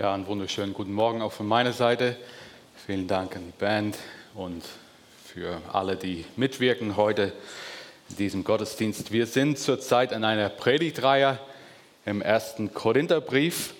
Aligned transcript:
Ja, 0.00 0.14
einen 0.14 0.26
wunderschönen 0.26 0.72
guten 0.72 0.94
Morgen 0.94 1.20
auch 1.20 1.32
von 1.32 1.46
meiner 1.46 1.74
Seite. 1.74 2.16
Vielen 2.86 3.06
Dank 3.06 3.36
an 3.36 3.44
die 3.44 3.58
Band 3.58 3.98
und 4.34 4.64
für 5.26 5.60
alle, 5.74 5.94
die 5.94 6.24
mitwirken 6.36 6.96
heute 6.96 7.34
in 8.08 8.16
diesem 8.16 8.42
Gottesdienst. 8.42 9.12
Wir 9.12 9.26
sind 9.26 9.58
zurzeit 9.58 10.12
in 10.12 10.24
einer 10.24 10.48
Predigtreihe 10.48 11.38
im 12.06 12.22
ersten 12.22 12.72
Korintherbrief. 12.72 13.74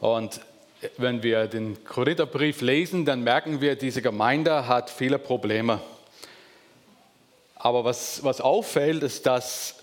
Und 0.00 0.40
wenn 0.96 1.22
wir 1.22 1.46
den 1.46 1.84
Korintherbrief 1.84 2.62
lesen, 2.62 3.04
dann 3.04 3.22
merken 3.22 3.60
wir, 3.60 3.76
diese 3.76 4.00
Gemeinde 4.00 4.66
hat 4.66 4.88
viele 4.88 5.18
Probleme. 5.18 5.82
Aber 7.56 7.84
was, 7.84 8.24
was 8.24 8.40
auffällt, 8.40 9.02
ist, 9.02 9.26
dass 9.26 9.79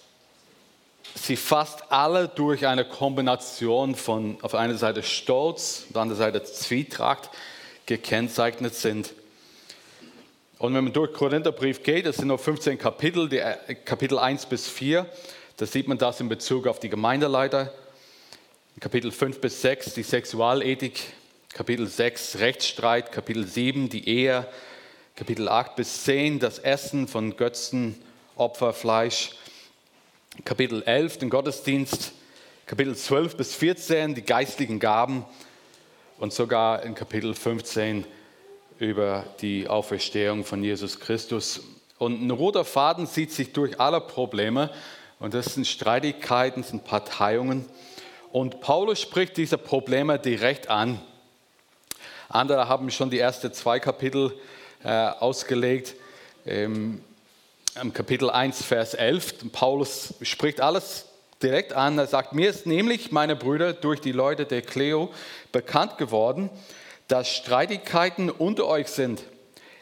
sie 1.15 1.35
fast 1.35 1.91
alle 1.91 2.27
durch 2.27 2.65
eine 2.65 2.85
Kombination 2.85 3.95
von 3.95 4.37
auf 4.41 4.55
einer 4.55 4.77
Seite 4.77 5.03
Stolz, 5.03 5.83
auf 5.87 5.93
der 5.93 6.01
anderen 6.01 6.19
Seite 6.19 6.43
Zwietracht 6.43 7.29
gekennzeichnet 7.85 8.75
sind. 8.75 9.13
Und 10.59 10.73
wenn 10.73 10.83
man 10.83 10.93
durch 10.93 11.11
den 11.11 11.17
Korintherbrief 11.17 11.83
geht, 11.83 12.05
es 12.05 12.17
sind 12.17 12.27
nur 12.27 12.39
15 12.39 12.77
Kapitel, 12.77 13.29
die, 13.29 13.37
äh, 13.37 13.75
Kapitel 13.85 14.17
1 14.17 14.47
bis 14.47 14.67
4, 14.67 15.05
da 15.57 15.65
sieht 15.65 15.87
man 15.87 15.97
das 15.97 16.19
in 16.19 16.29
Bezug 16.29 16.67
auf 16.67 16.79
die 16.79 16.89
Gemeindeleiter. 16.89 17.71
Kapitel 18.79 19.11
5 19.11 19.39
bis 19.39 19.61
6 19.61 19.93
die 19.93 20.03
Sexualethik, 20.03 21.01
Kapitel 21.53 21.87
6 21.87 22.39
Rechtsstreit, 22.39 23.11
Kapitel 23.11 23.45
7 23.45 23.89
die 23.89 24.07
Ehe, 24.07 24.47
Kapitel 25.15 25.49
8 25.49 25.75
bis 25.75 26.03
10 26.03 26.39
das 26.39 26.59
Essen 26.59 27.07
von 27.07 27.37
Götzen, 27.37 27.99
Opferfleisch, 28.35 29.31
Kapitel 30.45 30.83
11 30.83 31.19
den 31.19 31.29
Gottesdienst, 31.29 32.13
Kapitel 32.65 32.95
12 32.95 33.37
bis 33.37 33.55
14 33.55 34.15
die 34.15 34.21
geistlichen 34.21 34.79
Gaben 34.79 35.25
und 36.19 36.33
sogar 36.33 36.83
in 36.83 36.95
Kapitel 36.95 37.33
15 37.33 38.05
über 38.79 39.25
die 39.41 39.67
Auferstehung 39.67 40.43
von 40.43 40.63
Jesus 40.63 40.99
Christus. 40.99 41.61
Und 41.97 42.21
ein 42.21 42.31
roter 42.31 42.65
Faden 42.65 43.07
zieht 43.07 43.31
sich 43.31 43.53
durch 43.53 43.79
alle 43.79 43.99
Probleme 43.99 44.69
und 45.19 45.33
das 45.33 45.55
sind 45.55 45.65
Streitigkeiten, 45.65 46.63
sind 46.63 46.83
Parteiungen. 46.83 47.65
Und 48.31 48.61
Paulus 48.61 49.01
spricht 49.01 49.37
diese 49.37 49.57
Probleme 49.57 50.19
direkt 50.19 50.69
an. 50.69 51.01
Andere 52.29 52.67
haben 52.67 52.91
schon 52.91 53.09
die 53.09 53.19
ersten 53.19 53.53
zwei 53.53 53.79
Kapitel 53.79 54.33
äh, 54.83 54.89
ausgelegt. 54.89 55.95
Ähm, 56.45 57.01
im 57.81 57.93
Kapitel 57.93 58.29
1, 58.29 58.63
Vers 58.63 58.93
11. 58.93 59.51
Paulus 59.51 60.13
spricht 60.21 60.61
alles 60.61 61.05
direkt 61.41 61.73
an. 61.73 61.97
Er 61.97 62.07
sagt, 62.07 62.33
mir 62.33 62.49
ist 62.49 62.65
nämlich, 62.65 63.11
meine 63.11 63.35
Brüder, 63.35 63.73
durch 63.73 64.01
die 64.01 64.11
Leute 64.11 64.45
der 64.45 64.61
Cleo 64.61 65.11
bekannt 65.51 65.97
geworden, 65.97 66.49
dass 67.07 67.29
Streitigkeiten 67.29 68.29
unter 68.29 68.67
euch 68.67 68.87
sind. 68.87 69.23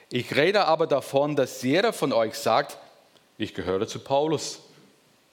Ich 0.09 0.35
rede 0.35 0.65
aber 0.65 0.87
davon, 0.87 1.35
dass 1.35 1.61
jeder 1.61 1.93
von 1.93 2.13
euch 2.13 2.35
sagt, 2.35 2.77
ich 3.37 3.53
gehöre 3.53 3.87
zu 3.87 3.99
Paulus, 3.99 4.59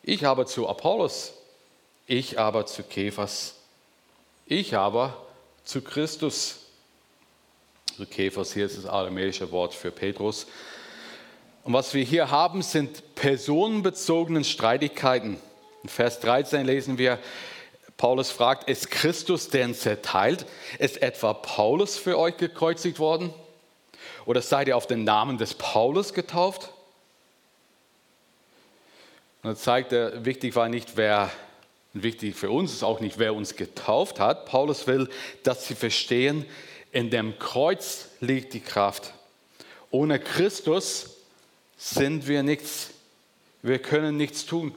ich 0.02 0.26
aber 0.26 0.46
zu 0.46 0.68
Apollos, 0.68 1.34
ich 2.06 2.38
aber 2.38 2.66
zu 2.66 2.82
Käfers, 2.82 3.56
ich 4.46 4.76
aber 4.76 5.16
zu 5.64 5.82
Christus. 5.82 6.60
Also 7.92 8.06
Käfers, 8.06 8.54
hier 8.54 8.66
ist 8.66 8.78
das 8.78 8.86
aramäische 8.86 9.50
Wort 9.50 9.74
für 9.74 9.90
Petrus. 9.90 10.46
Und 11.64 11.72
was 11.74 11.94
wir 11.94 12.02
hier 12.02 12.30
haben, 12.30 12.62
sind 12.62 13.14
personenbezogene 13.14 14.42
Streitigkeiten. 14.42 15.38
In 15.82 15.88
Vers 15.88 16.18
13 16.20 16.66
lesen 16.66 16.98
wir, 16.98 17.18
Paulus 17.96 18.32
fragt, 18.32 18.68
ist 18.68 18.90
Christus 18.90 19.48
denn 19.48 19.74
zerteilt? 19.74 20.44
Ist 20.80 21.00
etwa 21.02 21.34
Paulus 21.34 21.96
für 21.96 22.18
euch 22.18 22.36
gekreuzigt 22.36 22.98
worden? 22.98 23.32
Oder 24.26 24.42
seid 24.42 24.66
ihr 24.66 24.76
auf 24.76 24.88
den 24.88 25.04
Namen 25.04 25.38
des 25.38 25.54
Paulus 25.54 26.12
getauft? 26.14 26.70
Und 29.42 29.50
er 29.50 29.56
zeigt 29.56 29.92
wichtig 29.92 30.56
war 30.56 30.68
nicht, 30.68 30.96
wer, 30.96 31.30
wichtig 31.92 32.34
für 32.34 32.50
uns 32.50 32.72
ist 32.72 32.82
auch 32.82 32.98
nicht, 32.98 33.18
wer 33.18 33.34
uns 33.34 33.54
getauft 33.54 34.18
hat. 34.18 34.46
Paulus 34.46 34.88
will, 34.88 35.08
dass 35.44 35.66
sie 35.66 35.74
verstehen, 35.76 36.44
in 36.90 37.10
dem 37.10 37.38
Kreuz 37.38 38.08
liegt 38.20 38.52
die 38.52 38.60
Kraft. 38.60 39.14
Ohne 39.90 40.18
Christus 40.18 41.11
sind 41.82 42.28
wir 42.28 42.44
nichts. 42.44 42.90
Wir 43.60 43.80
können 43.80 44.16
nichts 44.16 44.46
tun. 44.46 44.72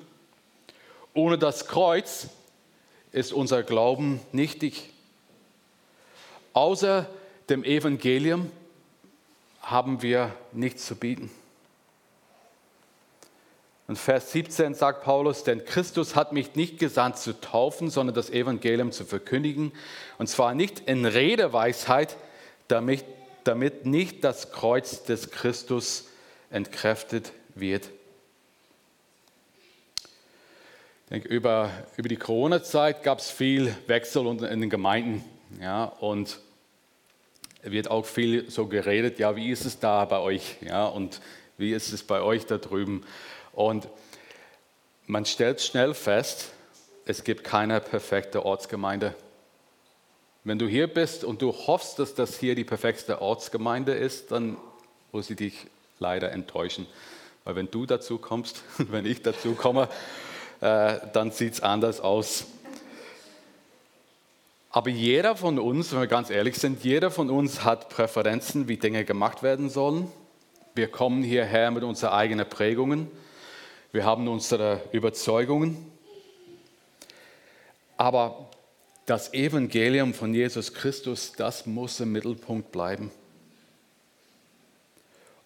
Ohne 1.13 1.38
das 1.38 1.67
Kreuz 1.67 2.27
ist 3.11 3.31
unser 3.31 3.61
Glauben 3.61 4.19
nichtig. 4.31 4.89
Außer 6.53 7.07
dem 7.47 7.63
Evangelium 7.63 8.51
haben 9.61 10.01
wir 10.01 10.35
nichts 10.51 10.88
zu 10.88 10.95
bieten. 10.95 11.29
Und 13.87 13.99
Vers 13.99 14.31
17 14.31 14.73
sagt 14.73 15.03
Paulus, 15.03 15.43
denn 15.43 15.63
Christus 15.63 16.16
hat 16.16 16.33
mich 16.33 16.55
nicht 16.55 16.79
gesandt 16.79 17.19
zu 17.19 17.39
taufen, 17.39 17.91
sondern 17.91 18.16
das 18.16 18.31
Evangelium 18.31 18.91
zu 18.91 19.05
verkündigen. 19.05 19.73
Und 20.17 20.25
zwar 20.25 20.55
nicht 20.55 20.79
in 20.87 21.05
Redeweisheit, 21.05 22.17
damit, 22.67 23.05
damit 23.43 23.85
nicht 23.85 24.23
das 24.23 24.51
Kreuz 24.51 25.03
des 25.03 25.29
Christus 25.29 26.05
entkräftet 26.55 27.33
wird. 27.53 27.89
Ich 31.03 31.09
denke, 31.11 31.27
über, 31.27 31.69
über 31.97 32.09
die 32.09 32.16
Corona-Zeit 32.16 33.03
gab 33.03 33.19
es 33.19 33.29
viel 33.29 33.75
Wechsel 33.88 34.25
in 34.25 34.61
den 34.61 34.69
Gemeinden. 34.69 35.23
Ja, 35.61 35.83
und 35.83 36.39
wird 37.61 37.89
auch 37.91 38.05
viel 38.05 38.49
so 38.49 38.67
geredet, 38.67 39.19
ja, 39.19 39.35
wie 39.35 39.51
ist 39.51 39.66
es 39.66 39.79
da 39.79 40.05
bei 40.05 40.19
euch? 40.19 40.55
Ja, 40.61 40.85
und 40.85 41.21
wie 41.57 41.73
ist 41.73 41.91
es 41.91 42.03
bei 42.03 42.21
euch 42.21 42.45
da 42.45 42.57
drüben? 42.57 43.03
Und 43.53 43.87
man 45.07 45.25
stellt 45.25 45.61
schnell 45.61 45.93
fest, 45.93 46.51
es 47.05 47.23
gibt 47.23 47.43
keine 47.43 47.81
perfekte 47.81 48.45
Ortsgemeinde. 48.45 49.13
Wenn 50.43 50.59
du 50.59 50.67
hier 50.67 50.87
bist 50.87 51.23
und 51.23 51.41
du 51.41 51.51
hoffst, 51.51 51.99
dass 51.99 52.16
das 52.16 52.39
hier 52.39 52.55
die 52.55 52.63
perfekte 52.63 53.22
Ortsgemeinde 53.22 53.93
ist, 53.93 54.31
dann 54.31 54.57
muss 55.11 55.29
ich 55.29 55.37
dich 55.37 55.67
leider 56.00 56.31
enttäuschen. 56.31 56.88
Weil 57.44 57.56
wenn 57.56 57.72
du 57.72 57.85
dazu 57.85 58.17
kommst, 58.17 58.63
wenn 58.78 59.06
ich 59.06 59.22
dazu 59.22 59.53
komme, 59.53 59.88
äh, 60.61 60.97
dann 61.13 61.31
sieht 61.31 61.53
es 61.53 61.61
anders 61.61 62.00
aus. 62.00 62.45
Aber 64.69 64.89
jeder 64.89 65.38
von 65.38 65.57
uns, 65.57 65.94
wenn 65.94 66.01
wir 66.01 66.07
ganz 66.07 66.29
ehrlich 66.29 66.57
sind, 66.57 66.84
jeder 66.84 67.09
von 67.09 67.29
uns 67.29 67.63
hat 67.63 67.88
Präferenzen, 67.89 68.67
wie 68.67 68.75
Dinge 68.75 69.05
gemacht 69.05 69.41
werden 69.41 69.69
sollen. 69.69 70.11
Wir 70.73 70.89
kommen 70.89 71.23
hierher 71.23 71.72
mit 71.72 71.84
unseren 71.84 72.11
eigenen 72.11 72.50
Prägungen. 72.50 73.09
Wir 73.94 74.03
haben 74.03 74.28
unsere 74.28 74.81
Überzeugungen. 74.91 75.89
Aber 77.95 78.50
das 79.05 79.34
Evangelium 79.34 80.13
von 80.13 80.34
Jesus 80.34 80.73
Christus, 80.73 81.31
das 81.38 81.66
muss 81.66 82.01
im 82.01 82.11
Mittelpunkt 82.11 82.73
bleiben. 82.73 83.11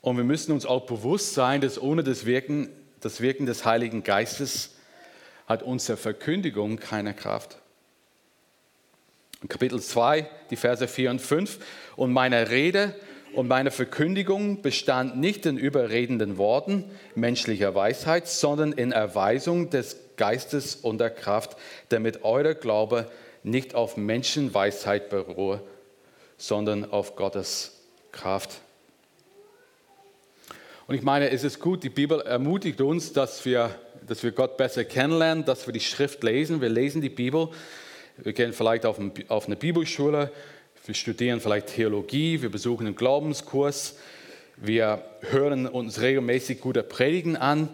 Und 0.01 0.17
wir 0.17 0.23
müssen 0.23 0.51
uns 0.51 0.65
auch 0.65 0.85
bewusst 0.85 1.33
sein, 1.33 1.61
dass 1.61 1.81
ohne 1.81 2.03
das 2.03 2.25
Wirken, 2.25 2.69
das 3.01 3.21
Wirken 3.21 3.45
des 3.45 3.65
Heiligen 3.65 4.03
Geistes 4.03 4.75
hat 5.45 5.63
unsere 5.63 5.97
Verkündigung 5.97 6.77
keine 6.77 7.13
Kraft. 7.13 7.57
Kapitel 9.47 9.81
2, 9.81 10.29
die 10.49 10.55
Verse 10.55 10.87
4 10.87 11.11
und 11.11 11.21
5. 11.21 11.59
Und 11.95 12.11
meine 12.11 12.49
Rede 12.49 12.93
und 13.33 13.47
meine 13.47 13.71
Verkündigung 13.71 14.61
bestand 14.61 15.17
nicht 15.17 15.45
in 15.45 15.57
überredenden 15.57 16.37
Worten 16.37 16.89
menschlicher 17.15 17.73
Weisheit, 17.75 18.27
sondern 18.27 18.73
in 18.73 18.91
Erweisung 18.91 19.69
des 19.69 19.97
Geistes 20.17 20.75
und 20.75 20.99
der 20.99 21.09
Kraft, 21.09 21.57
damit 21.89 22.23
euer 22.23 22.53
Glaube 22.53 23.09
nicht 23.43 23.75
auf 23.75 23.97
Menschenweisheit 23.97 25.09
beruhe, 25.09 25.61
sondern 26.37 26.89
auf 26.91 27.15
Gottes 27.15 27.77
Kraft. 28.11 28.61
Und 30.89 30.95
ich 30.95 31.03
meine, 31.03 31.29
es 31.29 31.43
ist 31.43 31.59
gut, 31.59 31.83
die 31.83 31.89
Bibel 31.89 32.19
ermutigt 32.21 32.81
uns, 32.81 33.13
dass 33.13 33.45
wir, 33.45 33.75
dass 34.07 34.23
wir 34.23 34.31
Gott 34.31 34.57
besser 34.57 34.83
kennenlernen, 34.83 35.45
dass 35.45 35.67
wir 35.67 35.71
die 35.71 35.81
Schrift 35.81 36.23
lesen. 36.23 36.61
Wir 36.61 36.69
lesen 36.69 36.99
die 36.99 37.09
Bibel. 37.09 37.49
Wir 38.17 38.33
gehen 38.33 38.53
vielleicht 38.53 38.87
auf, 38.87 38.97
eine 38.97 39.55
Bibelschule. 39.55 40.31
Wir 40.87 40.95
studieren 40.95 41.41
vielleicht 41.41 41.67
Theologie. 41.67 42.41
Wir 42.41 42.49
besuchen 42.49 42.87
einen 42.87 42.95
Glaubenskurs. 42.95 43.97
Wir 44.55 45.03
hören 45.29 45.67
uns 45.67 46.01
regelmäßig 46.01 46.59
gute 46.59 46.81
Predigen 46.81 47.37
an. 47.37 47.69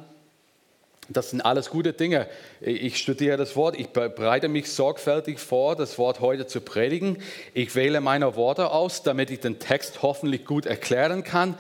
Das 1.07 1.29
sind 1.29 1.39
alles 1.39 1.69
gute 1.69 1.93
Dinge. 1.93 2.27
Ich 2.59 2.97
studiere 2.97 3.37
das 3.37 3.55
Wort, 3.55 3.79
ich 3.79 3.87
bereite 3.91 4.49
mich 4.49 4.69
sorgfältig 4.69 5.39
vor, 5.39 5.77
das 5.77 5.97
Wort 5.97 6.19
heute 6.19 6.47
zu 6.47 6.59
predigen. 6.59 7.19
Ich 7.53 7.75
wähle 7.75 8.01
meine 8.01 8.35
Worte 8.35 8.71
aus, 8.71 9.03
damit 9.03 9.31
ich 9.31 9.39
den 9.39 9.59
Text 9.59 10.01
hoffentlich 10.01 10.43
gut 10.43 10.65
erklären 10.65 11.23
kann. 11.23 11.57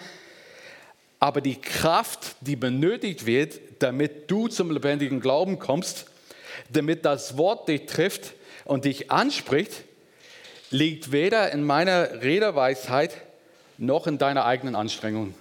Aber 1.19 1.41
die 1.41 1.59
Kraft, 1.59 2.35
die 2.41 2.55
benötigt 2.55 3.25
wird, 3.25 3.59
damit 3.79 4.29
du 4.29 4.47
zum 4.47 4.71
lebendigen 4.71 5.19
Glauben 5.19 5.59
kommst, 5.59 6.05
damit 6.69 7.05
das 7.05 7.37
Wort 7.37 7.67
dich 7.67 7.85
trifft, 7.85 8.33
und 8.65 8.85
dich 8.85 9.11
anspricht, 9.11 9.83
liegt 10.71 11.11
weder 11.11 11.51
in 11.51 11.63
meiner 11.63 12.21
Rederweisheit 12.23 13.15
noch 13.77 14.07
in 14.07 14.17
deiner 14.17 14.45
eigenen 14.45 14.75
Anstrengung. 14.75 15.33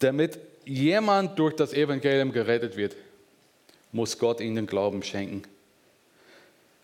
Damit 0.00 0.38
jemand 0.64 1.38
durch 1.38 1.54
das 1.54 1.72
Evangelium 1.72 2.32
gerettet 2.32 2.76
wird, 2.76 2.96
muss 3.92 4.18
Gott 4.18 4.40
ihnen 4.40 4.56
den 4.56 4.66
Glauben 4.66 5.02
schenken. 5.02 5.42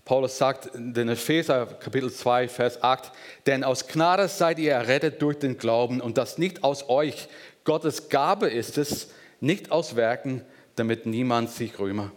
Paulus 0.06 0.38
sagt 0.38 0.66
in 0.66 1.08
Epheser 1.08 1.66
Kapitel 1.66 2.12
2, 2.12 2.46
Vers 2.46 2.80
8, 2.80 3.10
denn 3.46 3.64
aus 3.64 3.88
Gnade 3.88 4.28
seid 4.28 4.60
ihr 4.60 4.70
errettet 4.70 5.20
durch 5.20 5.36
den 5.36 5.58
Glauben 5.58 6.00
und 6.00 6.16
das 6.16 6.38
nicht 6.38 6.62
aus 6.62 6.88
euch. 6.88 7.26
Gottes 7.64 8.08
Gabe 8.08 8.46
ist 8.46 8.78
es, 8.78 9.10
nicht 9.40 9.72
aus 9.72 9.96
Werken, 9.96 10.42
damit 10.76 11.06
niemand 11.06 11.50
sich 11.50 11.80
rühme. 11.80 12.12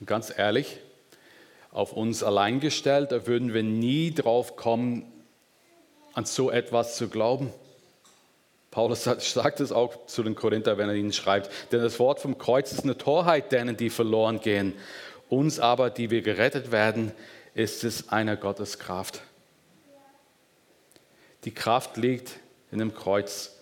Und 0.00 0.06
ganz 0.06 0.32
ehrlich, 0.34 0.78
auf 1.70 1.92
uns 1.92 2.22
allein 2.22 2.58
gestellt, 2.58 3.12
da 3.12 3.26
würden 3.26 3.52
wir 3.52 3.62
nie 3.62 4.14
drauf 4.14 4.56
kommen, 4.56 5.04
an 6.14 6.24
so 6.24 6.50
etwas 6.50 6.96
zu 6.96 7.10
glauben. 7.10 7.52
Paulus 8.76 9.04
sagt 9.04 9.60
es 9.60 9.72
auch 9.72 10.04
zu 10.04 10.22
den 10.22 10.34
Korinther, 10.34 10.76
wenn 10.76 10.90
er 10.90 10.94
ihnen 10.94 11.14
schreibt, 11.14 11.48
denn 11.72 11.80
das 11.80 11.98
Wort 11.98 12.20
vom 12.20 12.36
Kreuz 12.36 12.72
ist 12.72 12.84
eine 12.84 12.98
Torheit 12.98 13.50
denen, 13.50 13.78
die 13.78 13.88
verloren 13.88 14.38
gehen. 14.38 14.74
Uns 15.30 15.58
aber, 15.58 15.88
die 15.88 16.10
wir 16.10 16.20
gerettet 16.20 16.72
werden, 16.72 17.12
ist 17.54 17.84
es 17.84 18.10
eine 18.10 18.36
Gotteskraft. 18.36 19.22
Die 21.44 21.54
Kraft 21.54 21.96
liegt 21.96 22.32
in 22.70 22.78
dem 22.78 22.92
Kreuz. 22.92 23.56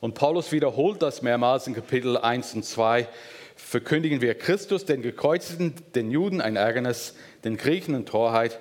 Und 0.00 0.14
Paulus 0.14 0.50
wiederholt 0.50 1.02
das 1.02 1.22
mehrmals 1.22 1.68
in 1.68 1.74
Kapitel 1.74 2.16
1 2.16 2.54
und 2.54 2.64
2. 2.64 3.06
Verkündigen 3.54 4.20
wir 4.20 4.34
Christus, 4.34 4.84
den 4.84 5.02
Gekreuzigten, 5.02 5.72
den 5.94 6.10
Juden 6.10 6.40
ein 6.40 6.56
Ärgernis, 6.56 7.14
den 7.44 7.58
Griechen 7.58 7.94
eine 7.94 8.06
Torheit. 8.06 8.58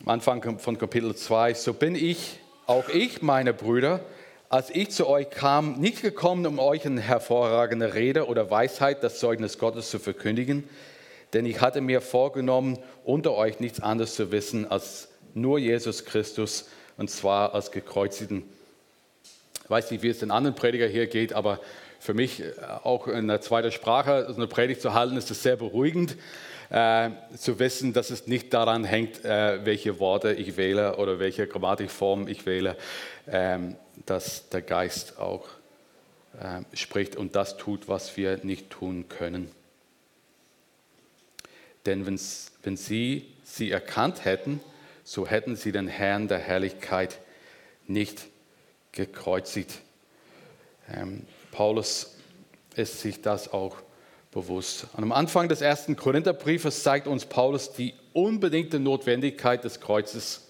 Am 0.00 0.08
Anfang 0.08 0.58
von 0.60 0.78
Kapitel 0.78 1.14
2, 1.14 1.52
so 1.52 1.74
bin 1.74 1.94
ich, 1.94 2.40
auch 2.66 2.88
ich, 2.88 3.20
meine 3.20 3.52
Brüder, 3.52 4.00
als 4.54 4.70
ich 4.70 4.90
zu 4.90 5.08
euch 5.08 5.30
kam, 5.30 5.80
nicht 5.80 6.00
gekommen, 6.00 6.46
um 6.46 6.60
euch 6.60 6.86
eine 6.86 7.00
hervorragende 7.00 7.94
Rede 7.94 8.28
oder 8.28 8.52
Weisheit, 8.52 9.02
das 9.02 9.18
Zeugnis 9.18 9.58
Gottes 9.58 9.90
zu 9.90 9.98
verkündigen, 9.98 10.62
denn 11.32 11.44
ich 11.44 11.60
hatte 11.60 11.80
mir 11.80 12.00
vorgenommen, 12.00 12.78
unter 13.02 13.34
euch 13.34 13.58
nichts 13.58 13.80
anderes 13.80 14.14
zu 14.14 14.30
wissen 14.30 14.70
als 14.70 15.08
nur 15.34 15.58
Jesus 15.58 16.04
Christus 16.04 16.68
und 16.96 17.10
zwar 17.10 17.52
als 17.52 17.72
gekreuzigten. 17.72 18.44
Ich 19.64 19.70
weiß 19.70 19.90
nicht, 19.90 20.04
wie 20.04 20.08
es 20.10 20.20
den 20.20 20.30
anderen 20.30 20.54
Prediger 20.54 20.86
hier 20.86 21.08
geht, 21.08 21.32
aber 21.32 21.58
für 21.98 22.14
mich 22.14 22.38
äh, 22.38 22.52
auch 22.84 23.08
in 23.08 23.26
der 23.26 23.40
zweiten 23.40 23.72
Sprache 23.72 24.32
eine 24.36 24.46
Predigt 24.46 24.80
zu 24.80 24.94
halten, 24.94 25.16
ist 25.16 25.32
es 25.32 25.42
sehr 25.42 25.56
beruhigend, 25.56 26.16
äh, 26.70 27.10
zu 27.36 27.58
wissen, 27.58 27.92
dass 27.92 28.10
es 28.10 28.28
nicht 28.28 28.54
daran 28.54 28.84
hängt, 28.84 29.24
äh, 29.24 29.66
welche 29.66 29.98
Worte 29.98 30.32
ich 30.32 30.56
wähle 30.56 30.96
oder 30.98 31.18
welche 31.18 31.48
Grammatikform 31.48 32.28
ich 32.28 32.46
wähle, 32.46 32.76
ähm, 33.26 33.74
dass 34.06 34.48
der 34.48 34.62
Geist 34.62 35.18
auch 35.18 35.48
äh, 36.40 36.62
spricht 36.76 37.16
und 37.16 37.36
das 37.36 37.56
tut, 37.56 37.88
was 37.88 38.16
wir 38.16 38.38
nicht 38.44 38.70
tun 38.70 39.08
können. 39.08 39.50
Denn 41.86 42.06
wenn 42.06 42.76
sie 42.76 43.26
sie 43.44 43.70
erkannt 43.70 44.24
hätten, 44.24 44.60
so 45.04 45.26
hätten 45.26 45.54
sie 45.54 45.70
den 45.70 45.86
Herrn 45.86 46.28
der 46.28 46.38
Herrlichkeit 46.38 47.18
nicht 47.86 48.26
gekreuzigt. 48.92 49.80
Ähm, 50.90 51.26
Paulus 51.52 52.16
ist 52.74 53.00
sich 53.00 53.20
das 53.20 53.52
auch 53.52 53.76
bewusst. 54.32 54.86
Und 54.96 55.04
am 55.04 55.12
Anfang 55.12 55.48
des 55.48 55.60
ersten 55.60 55.94
Korintherbriefes 55.94 56.82
zeigt 56.82 57.06
uns 57.06 57.26
Paulus 57.26 57.72
die 57.72 57.94
unbedingte 58.12 58.80
Notwendigkeit 58.80 59.62
des 59.62 59.80
Kreuzes. 59.80 60.48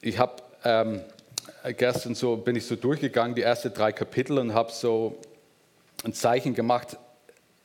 Ich 0.00 0.18
habe 0.18 0.42
ähm, 0.64 1.00
gestern 1.76 2.14
so 2.14 2.36
bin 2.36 2.56
ich 2.56 2.66
so 2.66 2.76
durchgegangen 2.76 3.34
die 3.34 3.42
ersten 3.42 3.72
drei 3.72 3.92
Kapitel 3.92 4.38
und 4.38 4.54
habe 4.54 4.72
so 4.72 5.18
ein 6.04 6.12
Zeichen 6.12 6.54
gemacht, 6.54 6.96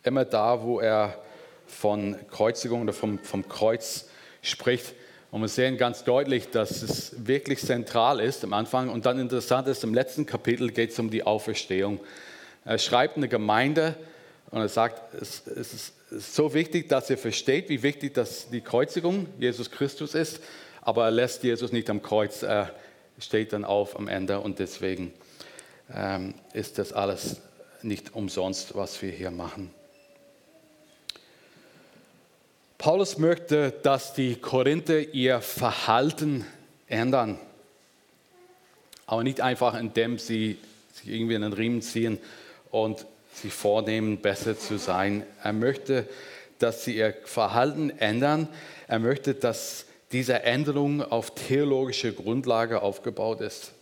immer 0.03 0.25
da, 0.25 0.61
wo 0.63 0.79
er 0.79 1.15
von 1.67 2.15
Kreuzigung 2.29 2.83
oder 2.83 2.93
vom, 2.93 3.19
vom 3.19 3.47
Kreuz 3.47 4.05
spricht, 4.41 4.93
und 5.31 5.41
wir 5.41 5.47
sehen 5.47 5.77
ganz 5.77 6.03
deutlich, 6.03 6.49
dass 6.49 6.81
es 6.81 7.27
wirklich 7.27 7.59
zentral 7.59 8.19
ist 8.19 8.43
am 8.43 8.53
Anfang. 8.53 8.89
Und 8.89 9.05
dann 9.05 9.19
interessant 9.19 9.67
ist, 9.67 9.83
im 9.83 9.93
letzten 9.93 10.25
Kapitel 10.25 10.71
geht 10.71 10.91
es 10.91 10.97
um 10.97 11.11
die 11.11 11.23
Auferstehung. 11.23 11.99
Er 12.65 12.79
schreibt 12.79 13.15
eine 13.15 13.27
Gemeinde 13.27 13.95
und 14.49 14.61
er 14.61 14.69
sagt, 14.69 15.13
es, 15.13 15.41
ist 15.45 15.93
so 16.09 16.55
wichtig, 16.55 16.89
dass 16.89 17.11
ihr 17.11 17.17
versteht, 17.19 17.69
wie 17.69 17.83
wichtig 17.83 18.15
das 18.15 18.49
die 18.49 18.61
Kreuzigung 18.61 19.27
Jesus 19.37 19.69
Christus 19.69 20.15
ist. 20.15 20.41
Aber 20.81 21.05
er 21.05 21.11
lässt 21.11 21.43
Jesus 21.43 21.71
nicht 21.71 21.91
am 21.91 22.01
Kreuz, 22.01 22.41
er 22.41 22.73
steht 23.19 23.53
dann 23.53 23.65
auf 23.65 23.97
am 23.97 24.07
Ende. 24.07 24.39
Und 24.39 24.59
deswegen 24.59 25.13
ähm, 25.93 26.33
ist 26.53 26.77
das 26.77 26.93
alles 26.93 27.41
nicht 27.81 28.15
umsonst, 28.15 28.75
was 28.75 29.01
wir 29.01 29.11
hier 29.11 29.31
machen. 29.31 29.71
Paulus 32.77 33.17
möchte, 33.17 33.71
dass 33.83 34.13
die 34.13 34.35
Korinther 34.35 35.13
ihr 35.13 35.41
Verhalten 35.41 36.45
ändern. 36.87 37.37
Aber 39.05 39.23
nicht 39.23 39.41
einfach, 39.41 39.77
indem 39.77 40.17
sie 40.17 40.57
sich 40.93 41.09
irgendwie 41.09 41.33
in 41.33 41.41
den 41.41 41.53
Riemen 41.53 41.81
ziehen 41.81 42.19
und 42.71 43.05
sich 43.33 43.53
vornehmen, 43.53 44.21
besser 44.21 44.57
zu 44.57 44.77
sein. 44.77 45.25
Er 45.43 45.53
möchte, 45.53 46.07
dass 46.59 46.85
sie 46.85 46.95
ihr 46.95 47.15
Verhalten 47.25 47.89
ändern. 47.89 48.47
Er 48.87 48.99
möchte, 48.99 49.33
dass 49.33 49.85
diese 50.11 50.43
Änderung 50.43 51.01
auf 51.03 51.35
theologische 51.35 52.13
Grundlage 52.13 52.81
aufgebaut 52.81 53.41
ist. 53.41 53.73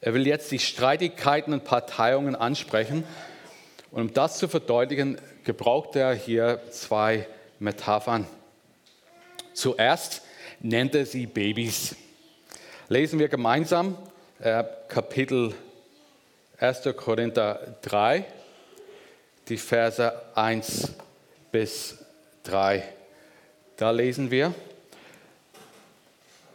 Er 0.00 0.12
will 0.12 0.26
jetzt 0.26 0.50
die 0.50 0.58
Streitigkeiten 0.58 1.54
und 1.54 1.64
Parteiungen 1.64 2.36
ansprechen. 2.36 3.04
Und 3.90 4.02
um 4.02 4.12
das 4.12 4.38
zu 4.38 4.48
verdeutlichen, 4.48 5.18
gebraucht 5.44 5.96
er 5.96 6.14
hier 6.14 6.60
zwei 6.70 7.26
Metaphern. 7.58 8.26
Zuerst 9.54 10.20
nennt 10.60 10.94
er 10.94 11.06
sie 11.06 11.26
Babys. 11.26 11.96
Lesen 12.88 13.18
wir 13.18 13.28
gemeinsam 13.28 13.96
äh, 14.40 14.64
Kapitel 14.88 15.54
1. 16.58 16.82
Korinther 16.96 17.76
3, 17.82 18.26
die 19.48 19.56
Verse 19.56 20.12
1 20.34 20.92
bis 21.50 21.96
3. 22.42 22.82
Da 23.76 23.90
lesen 23.90 24.30
wir. 24.30 24.54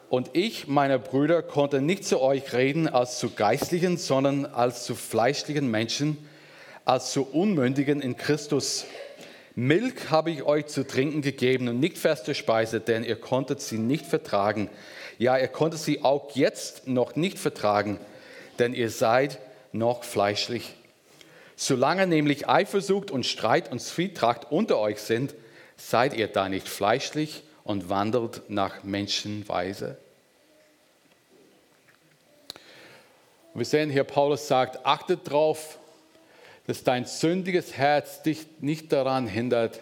Und 0.09 0.31
ich, 0.33 0.67
meine 0.67 0.97
Brüder, 0.97 1.43
konnte 1.43 1.81
nicht 1.81 2.03
zu 2.03 2.19
euch 2.19 2.53
reden 2.53 2.87
als 2.87 3.19
zu 3.19 3.29
geistlichen, 3.29 3.97
sondern 3.97 4.45
als 4.45 4.83
zu 4.83 4.95
fleischlichen 4.95 5.69
Menschen, 5.69 6.17
als 6.83 7.11
zu 7.11 7.23
Unmündigen 7.23 8.01
in 8.01 8.17
Christus 8.17 8.85
Milch 9.55 10.09
habe 10.09 10.31
ich 10.31 10.43
euch 10.43 10.67
zu 10.67 10.87
trinken 10.87 11.21
gegeben 11.21 11.67
und 11.67 11.81
nicht 11.81 11.97
feste 11.97 12.33
Speise, 12.33 12.79
denn 12.79 13.03
ihr 13.03 13.17
konntet 13.17 13.59
sie 13.59 13.77
nicht 13.77 14.05
vertragen. 14.05 14.69
Ja, 15.17 15.37
ihr 15.37 15.49
konntet 15.49 15.81
sie 15.81 16.01
auch 16.01 16.33
jetzt 16.35 16.87
noch 16.87 17.17
nicht 17.17 17.37
vertragen, 17.37 17.99
denn 18.57 18.73
ihr 18.73 18.89
seid 18.89 19.37
noch 19.73 20.05
fleischlich. 20.05 20.75
Solange 21.57 22.07
nämlich 22.07 22.47
Eifersucht 22.47 23.11
und 23.11 23.25
Streit 23.25 23.69
und 23.69 23.81
Zwietracht 23.81 24.49
unter 24.49 24.79
euch 24.79 24.99
sind, 24.99 25.35
seid 25.75 26.13
ihr 26.13 26.27
da 26.27 26.47
nicht 26.47 26.69
fleischlich 26.69 27.43
und 27.63 27.89
wandelt 27.89 28.41
nach 28.49 28.83
Menschenweise. 28.83 29.97
Wir 33.53 33.65
sehen 33.65 33.89
hier, 33.89 34.03
Paulus 34.03 34.47
sagt, 34.47 34.85
achtet 34.85 35.29
drauf, 35.29 35.79
dass 36.67 36.83
dein 36.83 37.05
sündiges 37.05 37.73
Herz 37.73 38.21
dich 38.21 38.45
nicht 38.59 38.91
daran 38.91 39.27
hindert, 39.27 39.79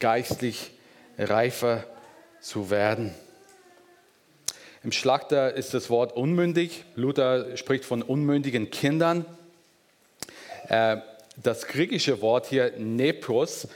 geistlich 0.00 0.70
reifer 1.18 1.84
zu 2.40 2.70
werden. 2.70 3.14
Im 4.82 4.92
Schlachter 4.92 5.54
ist 5.54 5.74
das 5.74 5.90
Wort 5.90 6.16
unmündig. 6.16 6.84
Luther 6.94 7.56
spricht 7.56 7.84
von 7.84 8.02
unmündigen 8.02 8.70
Kindern. 8.70 9.26
Äh, 10.68 10.98
das 11.36 11.66
griechische 11.66 12.22
Wort 12.22 12.46
hier, 12.46 12.72
Nepros, 12.78 13.68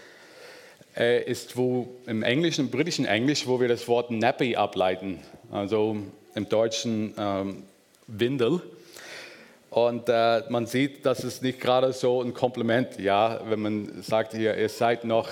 äh, 0.96 1.22
ist 1.24 1.56
wo 1.56 1.88
im 2.06 2.22
englischen, 2.22 2.66
im 2.66 2.70
britischen 2.70 3.04
Englisch, 3.04 3.46
wo 3.46 3.60
wir 3.60 3.68
das 3.68 3.86
Wort 3.88 4.10
nappy 4.10 4.56
ableiten. 4.56 5.20
Also 5.50 5.96
im 6.34 6.48
deutschen 6.48 7.14
ähm, 7.18 7.62
Windel. 8.06 8.60
Und 9.70 10.08
äh, 10.08 10.42
man 10.48 10.66
sieht, 10.66 11.06
dass 11.06 11.22
es 11.22 11.42
nicht 11.42 11.60
gerade 11.60 11.92
so 11.92 12.22
ein 12.22 12.34
Kompliment, 12.34 12.98
ja, 12.98 13.40
wenn 13.48 13.60
man 13.60 14.02
sagt 14.02 14.34
hier, 14.34 14.56
ihr 14.56 14.68
seid 14.68 15.04
noch, 15.04 15.28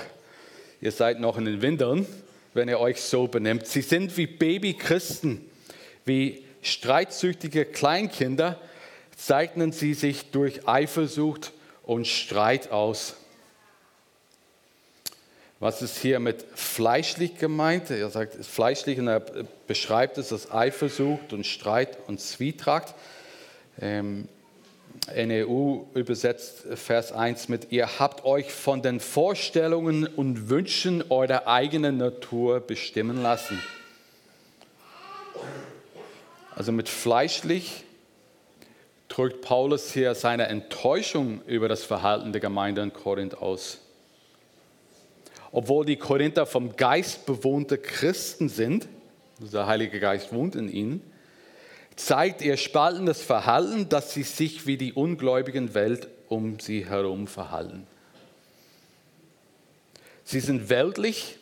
ihr 0.80 0.92
seid 0.92 1.18
noch 1.18 1.38
in 1.38 1.44
den 1.44 1.60
Windeln, 1.60 2.06
wenn 2.54 2.68
ihr 2.68 2.78
euch 2.78 3.00
so 3.00 3.26
benimmt. 3.26 3.66
Sie 3.66 3.82
sind 3.82 4.16
wie 4.16 4.28
Babychristen, 4.28 5.44
wie 6.04 6.44
streitsüchtige 6.62 7.64
Kleinkinder, 7.64 8.60
zeichnen 9.16 9.72
sie 9.72 9.94
sich 9.94 10.30
durch 10.30 10.68
Eifersucht 10.68 11.52
und 11.82 12.06
Streit 12.06 12.70
aus. 12.70 13.16
Was 15.60 15.82
ist 15.82 15.98
hier 15.98 16.20
mit 16.20 16.44
fleischlich 16.54 17.36
gemeint? 17.36 17.90
Er 17.90 18.10
sagt, 18.10 18.44
fleischlich 18.44 19.00
und 19.00 19.08
er 19.08 19.20
beschreibt 19.66 20.16
es 20.16 20.32
als 20.32 20.52
Eifersucht 20.52 21.32
und 21.32 21.44
Streit 21.44 21.98
und 22.06 22.20
Zwietracht. 22.20 22.94
Ähm, 23.80 24.28
NEU 25.14 25.84
übersetzt 25.94 26.64
Vers 26.74 27.10
1 27.10 27.48
mit, 27.48 27.72
ihr 27.72 27.98
habt 27.98 28.24
euch 28.24 28.52
von 28.52 28.82
den 28.82 29.00
Vorstellungen 29.00 30.06
und 30.06 30.48
Wünschen 30.48 31.02
eurer 31.10 31.48
eigenen 31.48 31.96
Natur 31.96 32.60
bestimmen 32.60 33.20
lassen. 33.20 33.60
Also 36.54 36.70
mit 36.70 36.88
fleischlich 36.88 37.84
drückt 39.08 39.42
Paulus 39.42 39.92
hier 39.92 40.14
seine 40.14 40.46
Enttäuschung 40.46 41.42
über 41.46 41.68
das 41.68 41.82
Verhalten 41.82 42.32
der 42.32 42.40
Gemeinde 42.40 42.82
in 42.82 42.92
Korinth 42.92 43.36
aus. 43.40 43.80
Obwohl 45.50 45.86
die 45.86 45.96
Korinther 45.96 46.46
vom 46.46 46.76
Geist 46.76 47.26
bewohnte 47.26 47.78
Christen 47.78 48.48
sind, 48.48 48.86
der 49.38 49.66
Heilige 49.66 50.00
Geist 50.00 50.32
wohnt 50.32 50.56
in 50.56 50.68
ihnen, 50.68 51.02
zeigt 51.96 52.42
ihr 52.42 52.56
spaltendes 52.56 53.22
Verhalten, 53.22 53.88
dass 53.88 54.12
sie 54.12 54.22
sich 54.22 54.66
wie 54.66 54.76
die 54.76 54.92
ungläubigen 54.92 55.74
Welt 55.74 56.08
um 56.28 56.60
sie 56.60 56.86
herum 56.86 57.26
verhalten. 57.26 57.86
Sie 60.24 60.40
sind 60.40 60.68
weltlich. 60.68 61.38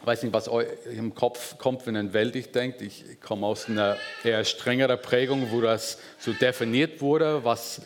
Ich 0.00 0.06
weiß 0.06 0.22
nicht, 0.22 0.32
was 0.32 0.48
euch 0.48 0.68
im 0.92 1.14
Kopf 1.14 1.58
kommt, 1.58 1.86
wenn 1.86 1.96
ihr 1.96 2.12
weltlich 2.12 2.52
denkt. 2.52 2.82
Ich 2.82 3.20
komme 3.20 3.46
aus 3.46 3.68
einer 3.68 3.96
eher 4.22 4.44
strengeren 4.44 5.00
Prägung, 5.00 5.50
wo 5.50 5.60
das 5.60 5.98
so 6.18 6.32
definiert 6.32 7.00
wurde, 7.00 7.44
was, 7.44 7.82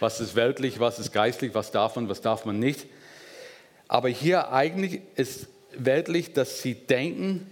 was 0.00 0.20
ist 0.20 0.34
weltlich, 0.34 0.80
was 0.80 0.98
ist 0.98 1.12
geistlich, 1.12 1.54
was 1.54 1.70
darf 1.70 1.96
man, 1.96 2.08
was 2.08 2.20
darf 2.20 2.44
man 2.44 2.58
nicht. 2.58 2.86
Aber 3.94 4.08
hier 4.08 4.50
eigentlich 4.50 5.02
ist 5.14 5.46
weltlich, 5.70 6.32
dass 6.32 6.62
sie 6.62 6.74
denken 6.74 7.48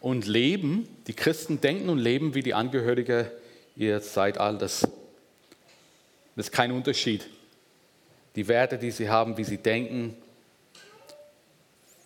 und 0.00 0.24
leben, 0.24 0.86
die 1.08 1.14
Christen 1.14 1.60
denken 1.60 1.88
und 1.88 1.98
leben 1.98 2.32
wie 2.36 2.44
die 2.44 2.54
Angehörige 2.54 3.28
ihres 3.74 4.12
Zeitalters. 4.12 4.82
Das 6.36 6.46
ist 6.46 6.52
kein 6.52 6.70
Unterschied. 6.70 7.28
Die 8.36 8.46
Werte, 8.46 8.78
die 8.78 8.92
sie 8.92 9.08
haben, 9.08 9.36
wie 9.36 9.42
sie 9.42 9.56
denken, 9.56 10.14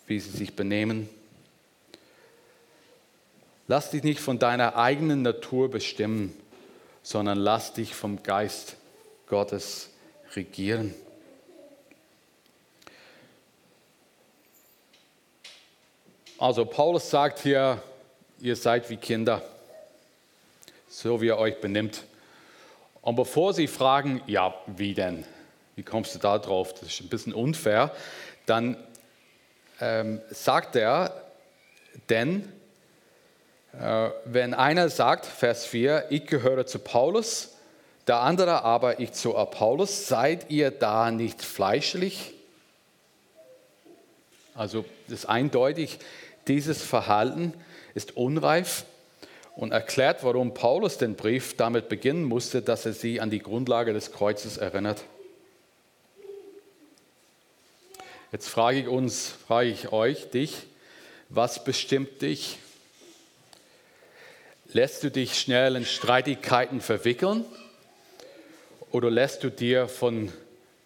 wie 0.06 0.18
sie 0.18 0.30
sich 0.30 0.56
benehmen. 0.56 1.10
Lass 3.68 3.90
dich 3.90 4.02
nicht 4.02 4.20
von 4.20 4.38
deiner 4.38 4.76
eigenen 4.76 5.20
Natur 5.20 5.70
bestimmen, 5.70 6.34
sondern 7.02 7.36
lass 7.36 7.74
dich 7.74 7.94
vom 7.94 8.22
Geist 8.22 8.76
Gottes 9.26 9.90
regieren. 10.34 10.94
Also 16.38 16.64
Paulus 16.64 17.10
sagt 17.10 17.38
hier, 17.40 17.80
ihr 18.40 18.56
seid 18.56 18.90
wie 18.90 18.96
Kinder, 18.96 19.40
so 20.88 21.20
wie 21.20 21.26
ihr 21.26 21.38
euch 21.38 21.60
benimmt. 21.60 22.02
Und 23.02 23.14
bevor 23.14 23.54
sie 23.54 23.68
fragen, 23.68 24.20
ja, 24.26 24.52
wie 24.66 24.94
denn? 24.94 25.24
Wie 25.76 25.84
kommst 25.84 26.12
du 26.16 26.18
da 26.18 26.38
drauf? 26.38 26.74
Das 26.74 26.88
ist 26.88 27.00
ein 27.02 27.08
bisschen 27.08 27.32
unfair. 27.32 27.94
Dann 28.46 28.76
ähm, 29.80 30.20
sagt 30.30 30.74
er, 30.74 31.22
denn 32.08 32.52
äh, 33.72 34.10
wenn 34.24 34.54
einer 34.54 34.88
sagt, 34.88 35.26
Vers 35.26 35.66
4, 35.66 36.06
ich 36.10 36.26
gehöre 36.26 36.66
zu 36.66 36.80
Paulus, 36.80 37.56
der 38.08 38.20
andere 38.20 38.62
aber 38.62 38.98
ich 38.98 39.12
zu 39.12 39.36
Apollos, 39.36 40.08
seid 40.08 40.50
ihr 40.50 40.72
da 40.72 41.12
nicht 41.12 41.42
fleischlich? 41.42 42.34
Also 44.54 44.84
das 45.08 45.20
ist 45.20 45.26
eindeutig, 45.26 45.98
dieses 46.48 46.82
Verhalten 46.82 47.54
ist 47.94 48.16
unreif 48.16 48.84
und 49.56 49.72
erklärt, 49.72 50.24
warum 50.24 50.54
Paulus 50.54 50.98
den 50.98 51.14
Brief 51.14 51.56
damit 51.56 51.88
beginnen 51.88 52.24
musste, 52.24 52.62
dass 52.62 52.86
er 52.86 52.92
sie 52.92 53.20
an 53.20 53.30
die 53.30 53.38
Grundlage 53.38 53.92
des 53.92 54.12
Kreuzes 54.12 54.56
erinnert. 54.56 55.04
Jetzt 58.32 58.48
frage 58.48 58.80
ich 58.80 58.88
uns, 58.88 59.28
frage 59.46 59.70
ich 59.70 59.92
euch, 59.92 60.28
dich, 60.30 60.66
was 61.28 61.62
bestimmt 61.62 62.20
dich? 62.20 62.58
Lässt 64.72 65.04
du 65.04 65.10
dich 65.10 65.38
schnell 65.38 65.76
in 65.76 65.84
Streitigkeiten 65.84 66.80
verwickeln 66.80 67.44
oder 68.90 69.08
lässt 69.08 69.44
du 69.44 69.50
dir 69.50 69.86
von 69.86 70.32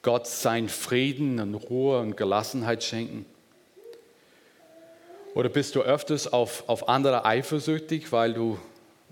Gott 0.03 0.27
seinen 0.27 0.69
Frieden 0.69 1.41
und 1.41 1.55
Ruhe 1.55 2.01
und 2.01 2.19
Gelassenheit 2.19 2.85
schenken? 2.85 3.25
Oder 5.39 5.51
bist 5.51 5.77
du 5.77 5.83
öfters 5.83 6.33
auf, 6.33 6.69
auf 6.69 6.89
andere 6.89 7.25
eifersüchtig, 7.25 8.11
weil 8.11 8.35
du 8.35 8.59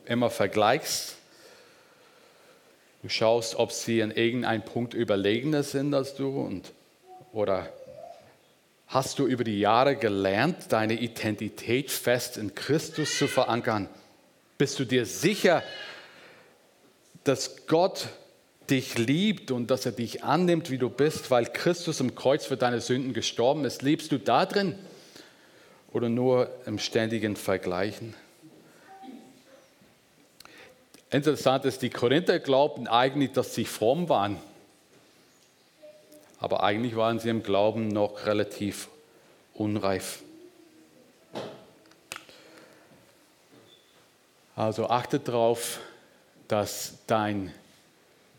immer 0.06 0.28
vergleichst? 0.28 1.14
Du 3.04 3.09
schaust, 3.09 3.54
ob 3.54 3.71
sie 3.71 4.00
in 4.00 4.11
irgendeinem 4.11 4.62
Punkt 4.62 4.92
überlegener 4.92 5.62
sind 5.62 5.95
als 5.95 6.16
du 6.16 6.30
und, 6.40 6.73
oder 7.33 7.73
hast 8.88 9.21
du 9.21 9.26
über 9.28 9.45
die 9.45 9.61
Jahre 9.61 9.95
gelernt, 9.95 10.56
deine 10.71 10.95
Identität 10.95 11.92
fest 11.92 12.38
in 12.38 12.56
Christus 12.56 13.16
zu 13.16 13.28
verankern? 13.28 13.88
Bist 14.59 14.80
du 14.80 14.85
dir 14.85 15.06
sicher, 15.06 15.62
dass 17.23 17.68
Gott 17.68 18.09
dich 18.68 18.99
liebt 18.99 19.52
und 19.52 19.71
dass 19.71 19.87
er 19.87 19.92
dich 19.92 20.25
annimmt, 20.25 20.73
wie 20.73 20.78
du 20.78 20.90
bist, 20.90 21.30
weil 21.30 21.47
Christus 21.47 22.00
im 22.00 22.16
Kreuz 22.16 22.47
für 22.47 22.56
deine 22.56 22.80
Sünden 22.80 23.12
gestorben 23.12 23.64
ist? 23.64 23.83
Lebst 23.83 24.11
du 24.11 24.18
da 24.18 24.45
drin? 24.45 24.76
Oder 25.96 26.10
nur 26.10 26.50
im 26.66 26.78
ständigen 26.78 27.36
Vergleichen? 27.36 28.14
Interessant 31.10 31.64
ist, 31.64 31.80
die 31.80 31.88
Korinther 31.88 32.38
glaubten 32.38 32.86
eigentlich, 32.86 33.32
dass 33.32 33.54
sie 33.54 33.64
fromm 33.64 34.10
waren. 34.10 34.36
Aber 36.38 36.62
eigentlich 36.62 36.96
waren 36.96 37.18
sie 37.18 37.30
im 37.30 37.42
Glauben 37.42 37.88
noch 37.88 38.26
relativ 38.26 38.88
unreif. 39.54 40.22
Also 44.54 44.90
achte 44.90 45.18
darauf, 45.18 45.80
dass 46.46 46.98
dein 47.06 47.54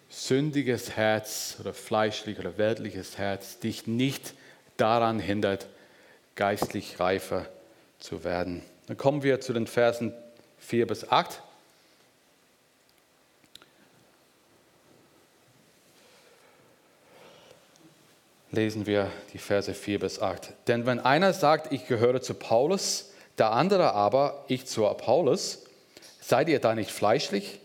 sündiges 0.10 0.92
Herz 0.92 1.58
oder 1.60 1.74
fleischliches 1.74 2.46
oder 2.46 2.60
weltliches 2.60 3.18
Herz 3.18 3.58
dich 3.58 3.88
nicht 3.88 4.36
daran 4.78 5.20
hindert, 5.20 5.66
geistlich 6.38 7.02
reifer 7.02 7.46
zu 8.00 8.24
werden. 8.24 8.64
Dann 8.88 8.96
kommen 8.96 9.24
wir 9.24 9.42
zu 9.42 9.52
den 9.52 9.68
Versen 9.68 10.14
4 10.60 10.88
bis 10.88 11.10
8. 11.10 11.42
Lesen 18.52 18.86
wir 18.86 19.12
die 19.34 19.40
Verse 19.40 19.74
4 19.74 20.00
bis 20.00 20.22
8. 20.22 20.54
Denn 20.68 20.86
wenn 20.86 21.00
einer 21.00 21.34
sagt, 21.34 21.74
ich 21.74 21.86
gehöre 21.88 22.22
zu 22.22 22.34
Paulus, 22.34 23.12
der 23.38 23.52
andere 23.52 23.94
aber, 23.94 24.46
ich 24.48 24.66
zu 24.66 24.88
Apollos, 24.88 25.66
seid 26.22 26.48
ihr 26.48 26.60
da 26.60 26.74
nicht 26.74 26.92
fleischlich? 26.92 27.60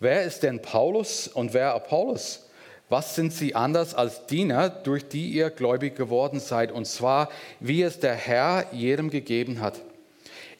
Wer 0.00 0.24
ist 0.24 0.42
denn 0.42 0.60
Paulus 0.60 1.28
und 1.28 1.54
wer 1.54 1.74
Apollos? 1.74 2.45
Was 2.88 3.16
sind 3.16 3.32
sie 3.32 3.54
anders 3.56 3.94
als 3.94 4.26
Diener, 4.26 4.68
durch 4.68 5.08
die 5.08 5.30
ihr 5.30 5.50
gläubig 5.50 5.96
geworden 5.96 6.38
seid, 6.38 6.70
und 6.70 6.86
zwar, 6.86 7.30
wie 7.58 7.82
es 7.82 7.98
der 7.98 8.14
Herr 8.14 8.66
jedem 8.72 9.10
gegeben 9.10 9.60
hat? 9.60 9.80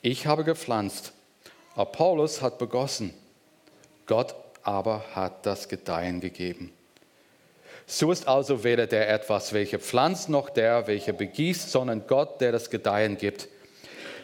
Ich 0.02 0.26
habe 0.26 0.42
gepflanzt, 0.42 1.12
Apollos 1.76 2.42
hat 2.42 2.58
begossen, 2.58 3.14
Gott 4.06 4.34
aber 4.64 5.04
hat 5.14 5.46
das 5.46 5.68
Gedeihen 5.68 6.20
gegeben. 6.20 6.72
So 7.86 8.10
ist 8.10 8.26
also 8.26 8.64
weder 8.64 8.88
der 8.88 9.08
etwas, 9.08 9.52
welcher 9.52 9.78
pflanzt, 9.78 10.28
noch 10.28 10.50
der, 10.50 10.88
welcher 10.88 11.12
begießt, 11.12 11.70
sondern 11.70 12.08
Gott, 12.08 12.40
der 12.40 12.50
das 12.50 12.70
Gedeihen 12.70 13.16
gibt. 13.16 13.48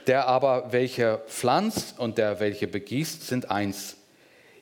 Der 0.08 0.26
aber, 0.26 0.72
welcher 0.72 1.18
pflanzt 1.18 2.00
und 2.00 2.18
der, 2.18 2.40
welcher 2.40 2.66
begießt, 2.66 3.24
sind 3.24 3.52
eins. 3.52 3.96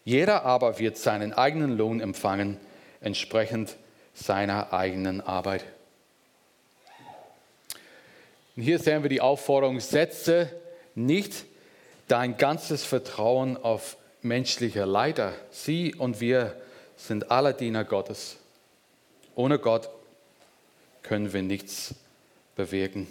Jeder 0.04 0.44
aber 0.44 0.78
wird 0.78 0.99
seinen 0.99 1.32
eigenen 1.32 1.78
Lohn 1.78 2.00
empfangen 2.00 2.59
entsprechend 3.00 3.76
seiner 4.14 4.73
eigenen 4.73 5.21
Arbeit. 5.21 5.64
Und 8.57 8.62
hier 8.62 8.78
sehen 8.78 9.02
wir 9.02 9.09
die 9.09 9.21
Aufforderung, 9.21 9.80
setze 9.80 10.50
nicht 10.95 11.45
dein 12.09 12.37
ganzes 12.37 12.85
Vertrauen 12.85 13.57
auf 13.57 13.97
menschliche 14.23 14.85
Leiter. 14.85 15.33
Sie 15.50 15.95
und 15.95 16.21
wir 16.21 16.61
sind 16.97 17.30
alle 17.30 17.54
Diener 17.54 17.85
Gottes. 17.85 18.37
Ohne 19.35 19.59
Gott 19.59 19.88
können 21.02 21.33
wir 21.33 21.42
nichts 21.42 21.95
bewirken. 22.57 23.07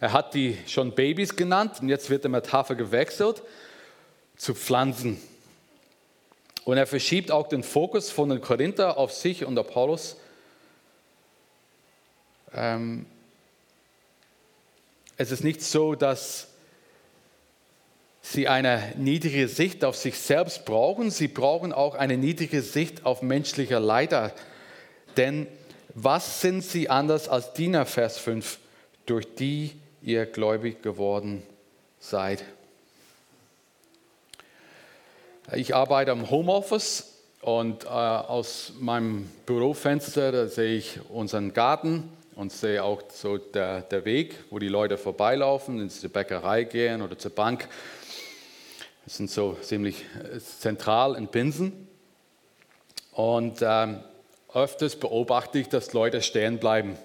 Er 0.00 0.12
hat 0.12 0.34
die 0.34 0.58
schon 0.66 0.96
Babys 0.96 1.36
genannt 1.36 1.78
und 1.80 1.88
jetzt 1.88 2.10
wird 2.10 2.24
die 2.24 2.28
Metapher 2.28 2.74
gewechselt 2.74 3.42
zu 4.36 4.54
Pflanzen. 4.54 5.20
Und 6.64 6.76
er 6.76 6.86
verschiebt 6.86 7.30
auch 7.30 7.48
den 7.48 7.62
Fokus 7.62 8.10
von 8.10 8.28
den 8.28 8.40
Korinther 8.40 8.96
auf 8.96 9.12
sich 9.12 9.44
und 9.44 9.58
Apollos. 9.58 10.16
Ähm, 12.54 13.06
es 15.16 15.30
ist 15.30 15.42
nicht 15.42 15.62
so, 15.62 15.94
dass 15.94 16.48
sie 18.22 18.46
eine 18.46 18.92
niedrige 18.96 19.48
Sicht 19.48 19.84
auf 19.84 19.96
sich 19.96 20.18
selbst 20.18 20.64
brauchen, 20.64 21.10
sie 21.10 21.28
brauchen 21.28 21.72
auch 21.72 21.96
eine 21.96 22.16
niedrige 22.16 22.62
Sicht 22.62 23.04
auf 23.04 23.22
menschliche 23.22 23.78
Leiter. 23.78 24.32
Denn 25.16 25.48
was 25.94 26.40
sind 26.40 26.62
sie 26.62 26.88
anders 26.88 27.28
als 27.28 27.52
Diener, 27.52 27.84
Vers 27.84 28.18
5, 28.18 28.58
durch 29.06 29.34
die 29.34 29.72
ihr 30.00 30.24
gläubig 30.26 30.82
geworden 30.82 31.42
seid? 31.98 32.44
Ich 35.50 35.74
arbeite 35.74 36.12
am 36.12 36.30
Homeoffice 36.30 37.18
und 37.40 37.84
äh, 37.84 37.88
aus 37.88 38.74
meinem 38.78 39.28
Bürofenster 39.44 40.46
sehe 40.46 40.76
ich 40.76 41.00
unseren 41.10 41.52
Garten 41.52 42.08
und 42.36 42.52
sehe 42.52 42.82
auch 42.82 43.02
so 43.12 43.38
der, 43.38 43.82
der 43.82 44.04
Weg, 44.04 44.38
wo 44.50 44.60
die 44.60 44.68
Leute 44.68 44.96
vorbeilaufen, 44.96 45.80
in 45.80 45.88
die 45.88 46.08
Bäckerei 46.08 46.62
gehen 46.62 47.02
oder 47.02 47.18
zur 47.18 47.32
Bank. 47.32 47.68
Das 49.04 49.16
sind 49.16 49.30
so 49.30 49.54
ziemlich 49.60 50.04
äh, 50.32 50.38
zentral 50.38 51.16
in 51.16 51.26
Pinsen. 51.26 51.88
Und 53.10 53.58
ähm, 53.62 53.98
öfters 54.54 54.94
beobachte 54.94 55.58
ich, 55.58 55.68
dass 55.68 55.92
Leute 55.92 56.22
stehen 56.22 56.58
bleiben. 56.58 56.96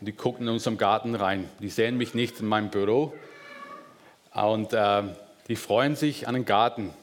Die 0.00 0.12
gucken 0.12 0.46
in 0.46 0.52
unserem 0.54 0.78
Garten 0.78 1.16
rein. 1.16 1.50
Die 1.58 1.70
sehen 1.70 1.96
mich 1.96 2.14
nicht 2.14 2.38
in 2.38 2.46
meinem 2.46 2.70
Büro. 2.70 3.12
Und 4.32 4.72
äh, 4.72 5.02
die 5.48 5.56
freuen 5.56 5.96
sich 5.96 6.28
an 6.28 6.34
den 6.34 6.44
Garten. 6.44 6.94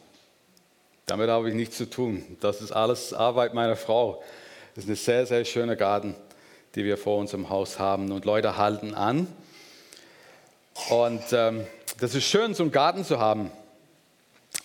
Damit 1.05 1.29
habe 1.29 1.49
ich 1.49 1.55
nichts 1.55 1.77
zu 1.77 1.89
tun. 1.89 2.23
Das 2.39 2.61
ist 2.61 2.71
alles 2.71 3.13
Arbeit 3.13 3.53
meiner 3.53 3.75
Frau. 3.75 4.23
Das 4.75 4.85
ist 4.85 4.89
ein 4.89 4.95
sehr, 4.95 5.25
sehr 5.25 5.45
schöner 5.45 5.75
Garten, 5.75 6.15
den 6.75 6.85
wir 6.85 6.97
vor 6.97 7.17
unserem 7.17 7.49
Haus 7.49 7.77
haben. 7.77 8.11
Und 8.11 8.25
Leute 8.25 8.57
halten 8.57 8.93
an. 8.93 9.27
Und 10.89 11.23
ähm, 11.33 11.67
das 11.99 12.15
ist 12.15 12.23
schön, 12.23 12.53
so 12.53 12.63
einen 12.63 12.71
Garten 12.71 13.03
zu 13.03 13.19
haben. 13.19 13.51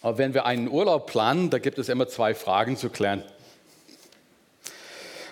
Aber 0.00 0.16
wenn 0.18 0.33
wir 0.33 0.47
einen 0.47 0.68
Urlaub 0.68 1.07
planen, 1.07 1.50
da 1.50 1.59
gibt 1.59 1.78
es 1.78 1.88
immer 1.88 2.07
zwei 2.07 2.35
Fragen 2.35 2.76
zu 2.76 2.88
klären. 2.88 3.25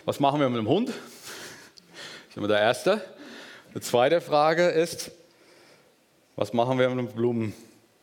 Was 0.04 0.20
machen 0.20 0.40
wir 0.40 0.48
mit 0.48 0.58
dem 0.58 0.68
Hund? 0.68 0.88
Das 0.88 0.96
ist 2.30 2.36
immer 2.36 2.48
der 2.48 2.60
erste. 2.60 3.00
Die 3.74 3.80
zweite 3.80 4.20
Frage 4.20 4.68
ist, 4.68 5.12
was 6.34 6.52
machen 6.52 6.78
wir 6.78 6.88
mit 6.88 6.98
den 6.98 7.14
Blumen? 7.14 7.54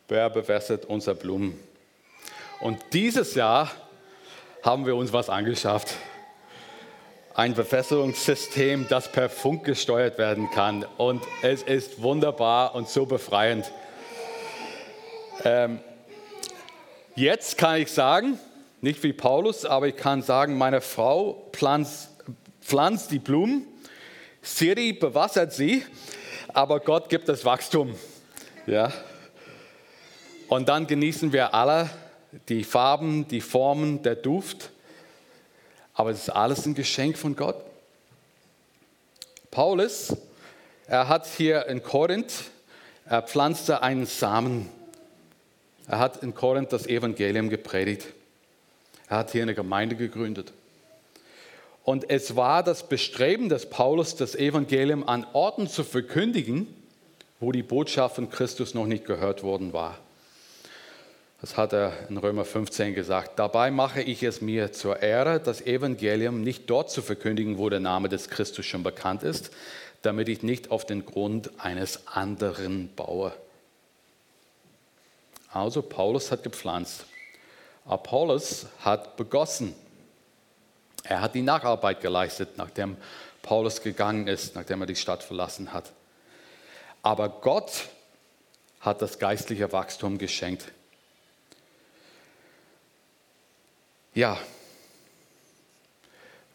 Wer 0.07 0.29
bewässert 0.29 0.85
unsere 0.85 1.15
Blumen? 1.15 1.59
Und 2.63 2.79
dieses 2.93 3.35
Jahr 3.35 3.69
haben 4.61 4.85
wir 4.85 4.95
uns 4.95 5.11
was 5.11 5.27
angeschafft. 5.27 5.95
Ein 7.35 7.55
Bewässerungssystem, 7.55 8.87
das 8.87 9.11
per 9.11 9.27
Funk 9.27 9.65
gesteuert 9.65 10.17
werden 10.17 10.49
kann. 10.49 10.85
Und 10.95 11.21
es 11.41 11.61
ist 11.61 12.01
wunderbar 12.01 12.73
und 12.73 12.87
so 12.87 13.05
befreiend. 13.05 13.69
Ähm, 15.43 15.81
jetzt 17.15 17.57
kann 17.57 17.81
ich 17.81 17.91
sagen, 17.91 18.39
nicht 18.79 19.03
wie 19.03 19.11
Paulus, 19.11 19.65
aber 19.65 19.89
ich 19.89 19.97
kann 19.97 20.21
sagen, 20.21 20.57
meine 20.57 20.79
Frau 20.79 21.49
pflanzt, 21.51 22.11
pflanzt 22.61 23.11
die 23.11 23.19
Blumen, 23.19 23.67
Siri 24.41 24.93
bewassert 24.93 25.51
sie, 25.51 25.83
aber 26.47 26.79
Gott 26.79 27.09
gibt 27.09 27.27
das 27.27 27.43
Wachstum. 27.43 27.93
Ja. 28.67 28.93
Und 30.47 30.69
dann 30.69 30.87
genießen 30.87 31.33
wir 31.33 31.53
alle 31.53 31.89
die 32.49 32.63
Farben, 32.63 33.27
die 33.27 33.41
Formen, 33.41 34.01
der 34.03 34.15
Duft. 34.15 34.71
Aber 35.93 36.09
es 36.09 36.23
ist 36.23 36.29
alles 36.29 36.65
ein 36.65 36.73
Geschenk 36.73 37.17
von 37.17 37.35
Gott. 37.35 37.57
Paulus, 39.51 40.15
er 40.87 41.07
hat 41.07 41.27
hier 41.27 41.67
in 41.67 41.83
Korinth, 41.83 42.33
er 43.05 43.21
pflanzte 43.21 43.83
einen 43.83 44.05
Samen. 44.05 44.69
Er 45.87 45.99
hat 45.99 46.23
in 46.23 46.33
Korinth 46.33 46.73
das 46.73 46.87
Evangelium 46.87 47.49
gepredigt. 47.49 48.07
Er 49.09 49.17
hat 49.17 49.31
hier 49.31 49.43
eine 49.43 49.53
Gemeinde 49.53 49.95
gegründet. 49.95 50.53
Und 51.83 52.09
es 52.09 52.35
war 52.35 52.63
das 52.63 52.87
Bestreben 52.87 53.49
des 53.49 53.69
Paulus, 53.69 54.15
das 54.15 54.35
Evangelium 54.35 55.07
an 55.07 55.27
Orten 55.33 55.67
zu 55.67 55.83
verkündigen, 55.83 56.67
wo 57.39 57.51
die 57.51 57.61
Botschaft 57.63 58.15
von 58.15 58.29
Christus 58.29 58.73
noch 58.73 58.85
nicht 58.85 59.05
gehört 59.05 59.43
worden 59.43 59.73
war. 59.73 59.99
Das 61.43 61.57
hat 61.57 61.73
er 61.73 61.91
in 62.07 62.15
Römer 62.15 62.45
15 62.45 62.95
gesagt. 62.95 63.37
Dabei 63.37 63.69
mache 63.69 64.01
ich 64.01 64.23
es 64.23 64.39
mir 64.39 64.71
zur 64.71 65.01
Ehre, 65.01 65.41
das 65.41 65.59
Evangelium 65.59 66.39
nicht 66.39 66.69
dort 66.69 66.89
zu 66.89 67.01
verkündigen, 67.01 67.57
wo 67.57 67.67
der 67.67 67.81
Name 67.81 68.07
des 68.07 68.29
Christus 68.29 68.65
schon 68.65 68.81
bekannt 68.81 69.23
ist, 69.23 69.51
damit 70.03 70.29
ich 70.29 70.41
nicht 70.41 70.71
auf 70.71 70.85
den 70.85 71.05
Grund 71.05 71.51
eines 71.57 72.07
anderen 72.07 72.95
baue. 72.95 73.33
Also 75.51 75.81
Paulus 75.81 76.31
hat 76.31 76.43
gepflanzt. 76.43 77.07
Apollos 77.83 78.67
hat 78.79 79.17
begossen. 79.17 79.75
Er 81.03 81.19
hat 81.19 81.35
die 81.35 81.41
Nacharbeit 81.41 81.99
geleistet, 81.99 82.51
nachdem 82.55 82.95
Paulus 83.41 83.81
gegangen 83.81 84.29
ist, 84.29 84.55
nachdem 84.55 84.79
er 84.79 84.87
die 84.87 84.95
Stadt 84.95 85.23
verlassen 85.23 85.73
hat. 85.73 85.91
Aber 87.01 87.27
Gott 87.27 87.89
hat 88.79 89.01
das 89.01 89.19
geistliche 89.19 89.73
Wachstum 89.73 90.17
geschenkt. 90.17 90.71
Ja, 94.15 94.37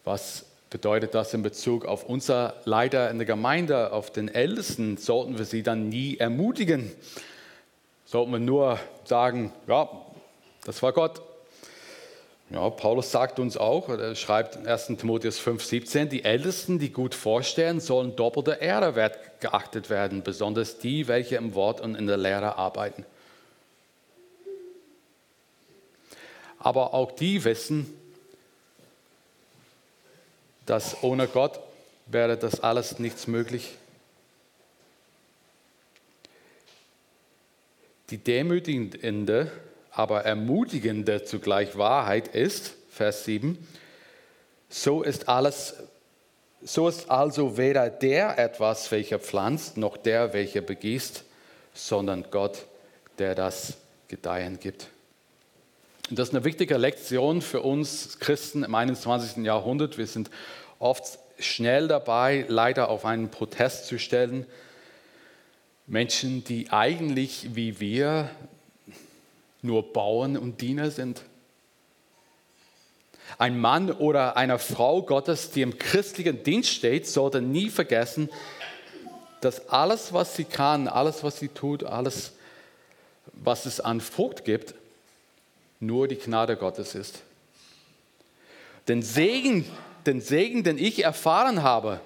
was 0.05 0.45
bedeutet 0.69 1.13
das 1.13 1.33
in 1.33 1.43
Bezug 1.43 1.83
auf 1.83 2.05
unser 2.05 2.55
Leiter 2.63 3.09
in 3.11 3.17
der 3.17 3.27
Gemeinde, 3.27 3.91
auf 3.91 4.11
den 4.11 4.29
Ältesten? 4.29 4.95
Sollten 4.95 5.37
wir 5.37 5.43
sie 5.43 5.61
dann 5.61 5.89
nie 5.89 6.15
ermutigen? 6.17 6.89
Sollten 8.05 8.31
wir 8.31 8.39
nur 8.39 8.79
sagen, 9.03 9.51
ja, 9.67 9.89
das 10.63 10.81
war 10.81 10.93
Gott. 10.93 11.21
Ja, 12.49 12.69
Paulus 12.69 13.11
sagt 13.11 13.39
uns 13.39 13.57
auch, 13.57 13.89
er 13.89 14.15
schreibt 14.15 14.55
in 14.55 14.65
1. 14.65 14.87
Timotheus 14.97 15.39
5,17, 15.39 16.05
die 16.05 16.23
Ältesten, 16.23 16.79
die 16.79 16.93
gut 16.93 17.13
vorstellen, 17.13 17.81
sollen 17.81 18.15
doppelter 18.15 18.61
Ehre 18.61 18.95
wert 18.95 19.41
geachtet 19.41 19.89
werden, 19.89 20.23
besonders 20.23 20.79
die, 20.79 21.09
welche 21.09 21.35
im 21.35 21.53
Wort 21.55 21.81
und 21.81 21.95
in 21.95 22.07
der 22.07 22.17
Lehre 22.17 22.57
arbeiten. 22.57 23.05
Aber 26.59 26.93
auch 26.93 27.11
die 27.13 27.43
wissen, 27.43 27.93
dass 30.65 31.01
ohne 31.01 31.27
Gott 31.27 31.59
wäre 32.05 32.37
das 32.37 32.59
alles 32.59 32.99
nichts 32.99 33.27
möglich. 33.27 33.75
Die 38.09 38.17
demütigende, 38.17 39.51
aber 39.91 40.25
ermutigende 40.25 41.23
zugleich 41.23 41.77
Wahrheit 41.77 42.27
ist, 42.29 42.73
Vers 42.89 43.25
7, 43.25 43.57
so 44.69 45.01
ist 45.01 45.29
alles, 45.29 45.75
so 46.61 46.87
ist 46.87 47.09
also 47.09 47.57
weder 47.57 47.89
der 47.89 48.37
etwas, 48.37 48.91
welcher 48.91 49.19
pflanzt, 49.19 49.77
noch 49.77 49.97
der, 49.97 50.33
welcher 50.33 50.61
begießt, 50.61 51.23
sondern 51.73 52.25
Gott, 52.29 52.65
der 53.17 53.35
das 53.35 53.77
Gedeihen 54.07 54.59
gibt. 54.59 54.87
Das 56.11 56.29
ist 56.29 56.33
eine 56.33 56.43
wichtige 56.43 56.75
Lektion 56.77 57.39
für 57.43 57.61
uns 57.61 58.17
Christen 58.17 58.63
im 58.63 58.73
21. 58.73 59.45
Jahrhundert. 59.45 59.99
Wir 59.99 60.07
sind 60.07 60.31
oft 60.79 61.19
schnell 61.37 61.87
dabei, 61.87 62.45
leider 62.47 62.89
auf 62.89 63.05
einen 63.05 63.29
Protest 63.29 63.85
zu 63.85 63.99
stellen. 63.99 64.47
Menschen, 65.85 66.43
die 66.43 66.71
eigentlich 66.71 67.53
wie 67.53 67.79
wir 67.79 68.31
nur 69.61 69.93
Bauern 69.93 70.35
und 70.35 70.61
Diener 70.61 70.89
sind. 70.89 71.21
Ein 73.37 73.59
Mann 73.59 73.91
oder 73.91 74.35
eine 74.35 74.57
Frau 74.57 75.03
Gottes, 75.03 75.51
die 75.51 75.61
im 75.61 75.77
christlichen 75.77 76.41
Dienst 76.41 76.71
steht, 76.71 77.05
sollte 77.05 77.39
nie 77.39 77.69
vergessen, 77.69 78.29
dass 79.41 79.69
alles, 79.69 80.11
was 80.11 80.35
sie 80.35 80.45
kann, 80.45 80.87
alles, 80.87 81.23
was 81.23 81.37
sie 81.37 81.49
tut, 81.49 81.83
alles, 81.83 82.33
was 83.33 83.67
es 83.67 83.79
an 83.79 84.01
Frucht 84.01 84.43
gibt, 84.43 84.73
nur 85.79 86.07
die 86.07 86.17
Gnade 86.17 86.57
Gottes 86.57 86.95
ist. 86.95 87.23
Den 88.87 89.01
Segen, 89.01 89.65
den 90.05 90.21
Segen, 90.21 90.63
den 90.63 90.77
ich 90.77 91.03
erfahren 91.03 91.63
habe 91.63 92.01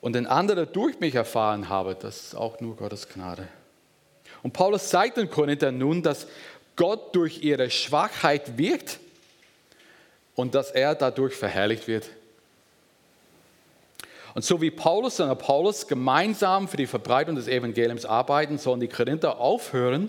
und 0.00 0.14
den 0.14 0.26
andere 0.26 0.66
durch 0.66 1.00
mich 1.00 1.14
erfahren 1.14 1.68
habe, 1.68 1.94
das 1.94 2.26
ist 2.26 2.34
auch 2.34 2.60
nur 2.60 2.76
Gottes 2.76 3.08
Gnade. 3.08 3.48
Und 4.42 4.52
Paulus 4.52 4.88
zeigt 4.88 5.16
den 5.16 5.30
Korinther 5.30 5.70
nun, 5.70 6.02
dass 6.02 6.26
Gott 6.76 7.14
durch 7.14 7.42
ihre 7.42 7.70
Schwachheit 7.70 8.58
wirkt 8.58 8.98
und 10.34 10.54
dass 10.54 10.70
er 10.70 10.94
dadurch 10.94 11.34
verherrlicht 11.34 11.86
wird. 11.86 12.08
Und 14.34 14.44
so 14.44 14.60
wie 14.60 14.70
Paulus 14.70 15.20
und 15.20 15.28
Apollos 15.28 15.86
gemeinsam 15.86 16.66
für 16.66 16.78
die 16.78 16.86
Verbreitung 16.86 17.36
des 17.36 17.48
Evangeliums 17.48 18.06
arbeiten, 18.06 18.56
sollen 18.58 18.80
die 18.80 18.88
Korinther 18.88 19.38
aufhören, 19.38 20.08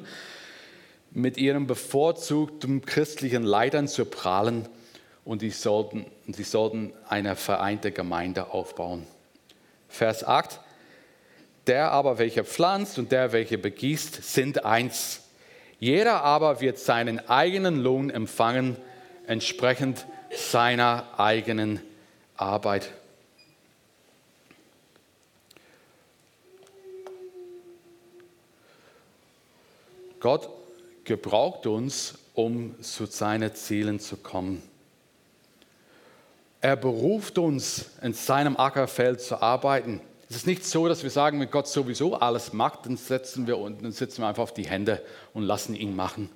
mit 1.14 1.38
ihrem 1.38 1.68
bevorzugten 1.68 2.82
christlichen 2.82 3.44
Leitern 3.44 3.88
zu 3.88 4.06
prahlen 4.06 4.68
und 5.24 5.40
sie 5.40 5.52
sollten, 5.52 6.06
sie 6.28 6.44
sollten 6.44 6.92
eine 7.08 7.36
vereinte 7.36 7.92
Gemeinde 7.92 8.52
aufbauen. 8.52 9.06
Vers 9.88 10.24
8. 10.24 10.60
Der 11.68 11.92
aber, 11.92 12.18
welcher 12.18 12.44
pflanzt 12.44 12.98
und 12.98 13.12
der, 13.12 13.32
welcher 13.32 13.58
begießt, 13.58 14.24
sind 14.24 14.66
eins. 14.66 15.22
Jeder 15.80 16.24
aber 16.24 16.62
wird 16.62 16.80
seinen 16.80 17.30
eigenen 17.30 17.80
Lohn 17.80 18.10
empfangen, 18.10 18.76
entsprechend 19.28 20.06
seiner 20.32 21.08
eigenen 21.18 21.80
Arbeit. 22.36 22.92
Gott 30.20 30.50
gebraucht 31.04 31.68
uns, 31.68 32.16
um 32.34 32.82
zu 32.82 33.06
seinen 33.06 33.54
Zielen 33.56 34.00
zu 34.00 34.18
kommen. 34.18 34.62
Er 36.62 36.76
beruft 36.76 37.38
uns, 37.38 37.88
in 38.02 38.14
seinem 38.14 38.56
Ackerfeld 38.56 39.22
zu 39.22 39.42
arbeiten. 39.42 40.00
Es 40.30 40.38
ist 40.38 40.48
nicht 40.48 40.66
so, 40.66 40.88
dass 40.88 41.04
wir 41.04 41.10
sagen, 41.10 41.40
wenn 41.40 41.52
Gott 41.52 41.68
sowieso 41.68 42.16
alles 42.16 42.54
macht, 42.54 42.86
dann 42.86 42.98
setzen 42.98 43.48
wir 43.48 43.58
und 43.58 43.92
sitzen 43.94 44.22
wir 44.22 44.30
einfach 44.30 44.44
auf 44.44 44.54
die 44.54 44.66
Hände 44.66 45.02
und 45.34 45.44
lassen 45.44 45.76
ihn 45.76 45.96
machen. 45.96 46.30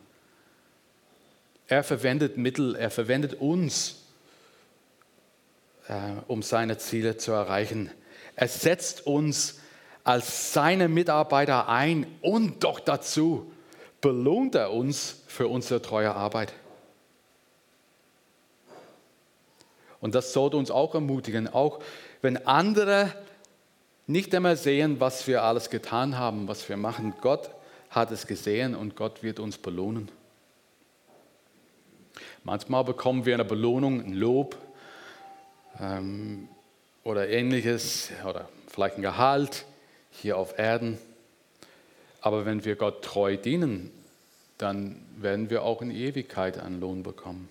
Er 1.67 1.83
verwendet 1.83 2.37
Mittel, 2.37 2.75
er 2.75 2.91
verwendet 2.91 3.35
uns, 3.35 4.03
äh, 5.87 5.93
um 6.27 6.43
seine 6.43 6.77
Ziele 6.77 7.17
zu 7.17 7.31
erreichen. 7.31 7.89
Er 8.35 8.47
setzt 8.47 9.07
uns 9.07 9.59
als 10.03 10.53
seine 10.53 10.87
Mitarbeiter 10.87 11.67
ein 11.67 12.05
und 12.21 12.63
doch 12.63 12.79
dazu 12.79 13.51
belohnt 14.01 14.55
er 14.55 14.73
uns 14.73 15.23
für 15.27 15.47
unsere 15.47 15.81
treue 15.81 16.13
Arbeit. 16.13 16.53
Und 19.99 20.15
das 20.15 20.33
sollte 20.33 20.57
uns 20.57 20.71
auch 20.71 20.93
ermutigen, 20.93 21.47
auch 21.47 21.79
wenn 22.21 22.45
andere 22.45 23.13
nicht 24.05 24.33
einmal 24.33 24.55
sehen, 24.55 24.99
was 24.99 25.27
wir 25.27 25.43
alles 25.43 25.69
getan 25.69 26.17
haben, 26.17 26.47
was 26.47 26.67
wir 26.69 26.77
machen. 26.77 27.13
Gott 27.21 27.49
hat 27.89 28.11
es 28.11 28.27
gesehen 28.27 28.75
und 28.75 28.95
Gott 28.95 29.23
wird 29.23 29.39
uns 29.39 29.57
belohnen. 29.57 30.09
Manchmal 32.43 32.83
bekommen 32.83 33.25
wir 33.25 33.33
eine 33.33 33.45
Belohnung, 33.45 33.99
ein 34.01 34.13
Lob 34.13 34.57
ähm, 35.79 36.47
oder 37.03 37.27
ähnliches 37.27 38.11
oder 38.27 38.47
vielleicht 38.67 38.97
ein 38.97 39.01
Gehalt 39.01 39.65
hier 40.11 40.37
auf 40.37 40.57
Erden. 40.57 40.97
Aber 42.21 42.45
wenn 42.45 42.65
wir 42.65 42.75
Gott 42.75 43.03
treu 43.03 43.37
dienen, 43.37 43.91
dann 44.57 45.01
werden 45.17 45.49
wir 45.49 45.63
auch 45.63 45.81
in 45.81 45.91
Ewigkeit 45.91 46.59
einen 46.59 46.79
Lohn 46.79 47.03
bekommen. 47.03 47.49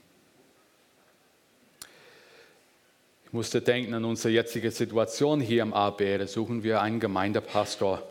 Ich 3.26 3.32
musste 3.32 3.60
denken 3.60 3.94
an 3.94 4.04
unsere 4.04 4.32
jetzige 4.32 4.70
Situation 4.70 5.40
hier 5.40 5.62
im 5.62 5.72
AB. 5.72 6.18
Da 6.18 6.26
suchen 6.26 6.62
wir 6.62 6.80
einen 6.80 7.00
Gemeindepastor. 7.00 8.02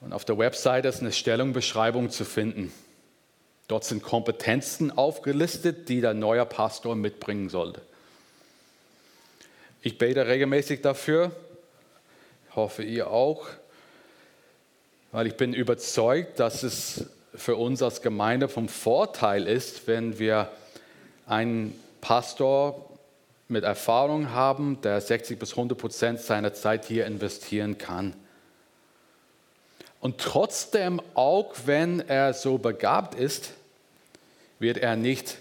Und 0.00 0.12
auf 0.12 0.24
der 0.24 0.38
Website 0.38 0.84
ist 0.84 1.00
eine 1.00 1.12
Stellungbeschreibung 1.12 2.10
zu 2.10 2.24
finden. 2.24 2.72
Dort 3.68 3.84
sind 3.84 4.02
Kompetenzen 4.02 4.90
aufgelistet, 4.90 5.88
die 5.88 6.00
der 6.00 6.14
neue 6.14 6.44
Pastor 6.44 6.96
mitbringen 6.96 7.48
sollte. 7.48 7.82
Ich 9.82 9.96
bete 9.96 10.26
regelmäßig 10.26 10.82
dafür, 10.82 11.30
hoffe 12.54 12.82
ihr 12.82 13.10
auch, 13.10 13.46
weil 15.12 15.26
ich 15.26 15.36
bin 15.36 15.52
überzeugt, 15.52 16.38
dass 16.38 16.62
es 16.62 17.06
für 17.34 17.56
uns 17.56 17.82
als 17.82 18.02
Gemeinde 18.02 18.48
vom 18.48 18.68
Vorteil 18.68 19.46
ist, 19.46 19.86
wenn 19.86 20.18
wir 20.18 20.50
einen 21.26 21.78
Pastor 22.00 22.88
mit 23.48 23.64
Erfahrung 23.64 24.30
haben, 24.30 24.80
der 24.82 25.00
60 25.00 25.38
bis 25.38 25.52
100 25.52 25.76
Prozent 25.76 26.20
seiner 26.20 26.54
Zeit 26.54 26.84
hier 26.84 27.06
investieren 27.06 27.78
kann. 27.78 28.14
Und 30.00 30.18
trotzdem, 30.18 31.00
auch 31.14 31.52
wenn 31.66 32.00
er 32.00 32.32
so 32.32 32.58
begabt 32.58 33.14
ist, 33.14 33.52
wird 34.58 34.78
er 34.78 34.96
nicht, 34.96 35.38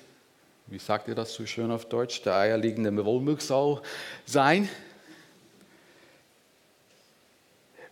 wie 0.68 0.80
sagt 0.80 1.08
ihr 1.08 1.16
das 1.16 1.34
so 1.34 1.46
schön 1.46 1.72
auf 1.72 1.86
Deutsch, 1.86 2.22
der 2.24 2.36
eierliegende 2.36 3.06
Wollmilchsau 3.06 3.82
sein. 4.26 4.68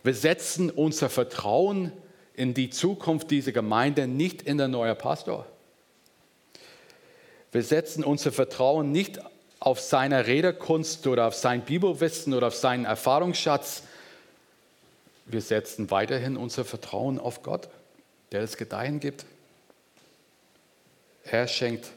Wir 0.08 0.14
setzen 0.14 0.70
unser 0.70 1.10
Vertrauen 1.10 1.92
in 2.32 2.54
die 2.54 2.70
Zukunft 2.70 3.30
dieser 3.30 3.52
Gemeinde 3.52 4.06
nicht 4.06 4.40
in 4.40 4.56
den 4.56 4.70
neuen 4.70 4.96
Pastor. 4.96 5.44
Wir 7.52 7.62
setzen 7.62 8.02
unser 8.02 8.32
Vertrauen 8.32 8.90
nicht 8.90 9.20
auf 9.60 9.80
seine 9.80 10.26
Rederkunst 10.26 11.06
oder 11.06 11.26
auf 11.26 11.34
sein 11.34 11.60
Bibelwissen 11.60 12.32
oder 12.32 12.46
auf 12.46 12.54
seinen 12.54 12.86
Erfahrungsschatz. 12.86 13.82
Wir 15.26 15.42
setzen 15.42 15.90
weiterhin 15.90 16.38
unser 16.38 16.64
Vertrauen 16.64 17.18
auf 17.18 17.42
Gott, 17.42 17.68
der 18.32 18.40
das 18.40 18.56
Gedeihen 18.56 19.00
gibt. 19.00 19.26
Er 21.24 21.46
schenkt 21.46 21.90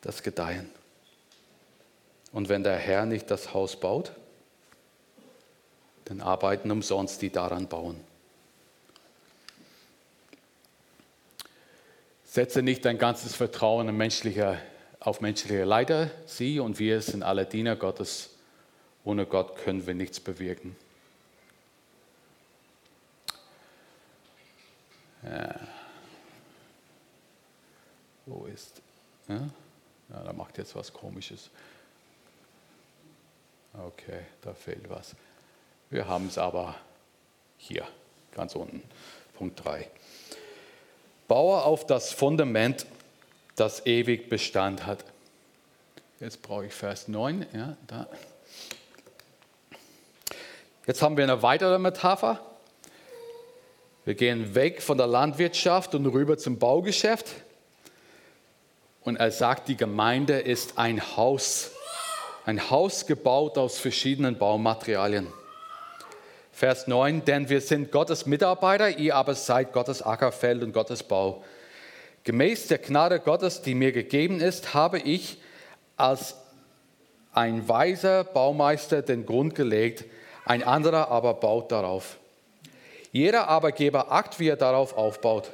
das 0.00 0.24
Gedeihen. 0.24 0.68
Und 2.32 2.48
wenn 2.48 2.64
der 2.64 2.74
Herr 2.74 3.06
nicht 3.06 3.30
das 3.30 3.54
Haus 3.54 3.78
baut, 3.78 4.10
dann 6.04 6.20
arbeiten 6.20 6.70
umsonst 6.70 7.22
die 7.22 7.30
daran 7.30 7.68
bauen. 7.68 7.98
Setze 12.24 12.62
nicht 12.62 12.84
dein 12.84 12.98
ganzes 12.98 13.34
Vertrauen 13.34 13.88
in 13.88 13.96
menschliche 13.96 14.58
auf 15.04 15.20
menschliche 15.20 15.64
Leiter. 15.64 16.10
Sie 16.26 16.60
und 16.60 16.78
wir 16.78 17.02
sind 17.02 17.22
alle 17.22 17.44
Diener 17.44 17.76
Gottes. 17.76 18.30
Ohne 19.04 19.26
Gott 19.26 19.56
können 19.56 19.86
wir 19.86 19.94
nichts 19.94 20.20
bewirken. 20.20 20.76
Ja. 25.24 25.54
Wo 28.26 28.46
ist? 28.46 28.80
Ja? 29.28 29.48
ja, 30.10 30.22
da 30.22 30.32
macht 30.32 30.56
jetzt 30.58 30.76
was 30.76 30.92
Komisches. 30.92 31.50
Okay, 33.74 34.20
da 34.42 34.54
fehlt 34.54 34.88
was. 34.88 35.16
Wir 35.92 36.08
haben 36.08 36.28
es 36.28 36.38
aber 36.38 36.74
hier, 37.58 37.86
ganz 38.34 38.56
unten, 38.56 38.82
Punkt 39.36 39.62
3. 39.62 39.90
Baue 41.28 41.62
auf 41.62 41.86
das 41.86 42.14
Fundament 42.14 42.86
das 43.56 43.84
ewig 43.84 44.30
Bestand 44.30 44.86
hat. 44.86 45.04
Jetzt 46.18 46.40
brauche 46.40 46.64
ich 46.64 46.72
Vers 46.72 47.08
9. 47.08 47.44
Ja, 47.52 47.76
da. 47.88 48.06
Jetzt 50.86 51.02
haben 51.02 51.18
wir 51.18 51.24
eine 51.24 51.42
weitere 51.42 51.78
Metapher. 51.78 52.40
Wir 54.06 54.14
gehen 54.14 54.54
weg 54.54 54.80
von 54.80 54.96
der 54.96 55.06
Landwirtschaft 55.06 55.94
und 55.94 56.06
rüber 56.06 56.38
zum 56.38 56.58
Baugeschäft. 56.58 57.26
Und 59.02 59.16
er 59.16 59.30
sagt, 59.30 59.68
die 59.68 59.76
Gemeinde 59.76 60.40
ist 60.40 60.78
ein 60.78 61.18
Haus, 61.18 61.70
ein 62.46 62.70
Haus 62.70 63.04
gebaut 63.04 63.58
aus 63.58 63.78
verschiedenen 63.78 64.38
Baumaterialien. 64.38 65.30
Vers 66.52 66.86
9, 66.86 67.24
denn 67.24 67.48
wir 67.48 67.62
sind 67.62 67.90
Gottes 67.90 68.26
Mitarbeiter, 68.26 68.98
ihr 68.98 69.16
aber 69.16 69.34
seid 69.34 69.72
Gottes 69.72 70.02
Ackerfeld 70.02 70.62
und 70.62 70.72
Gottes 70.72 71.02
Bau. 71.02 71.42
Gemäß 72.24 72.68
der 72.68 72.78
Gnade 72.78 73.18
Gottes, 73.18 73.62
die 73.62 73.74
mir 73.74 73.90
gegeben 73.90 74.40
ist, 74.40 74.74
habe 74.74 74.98
ich 74.98 75.38
als 75.96 76.36
ein 77.32 77.68
weiser 77.68 78.22
Baumeister 78.24 79.02
den 79.02 79.24
Grund 79.24 79.54
gelegt, 79.54 80.04
ein 80.44 80.62
anderer 80.62 81.08
aber 81.10 81.34
baut 81.34 81.72
darauf. 81.72 82.18
Jeder 83.12 83.48
aber 83.48 83.72
gebe 83.72 84.10
Akt, 84.10 84.38
wie 84.38 84.48
er 84.48 84.56
darauf 84.56 84.96
aufbaut. 84.96 85.52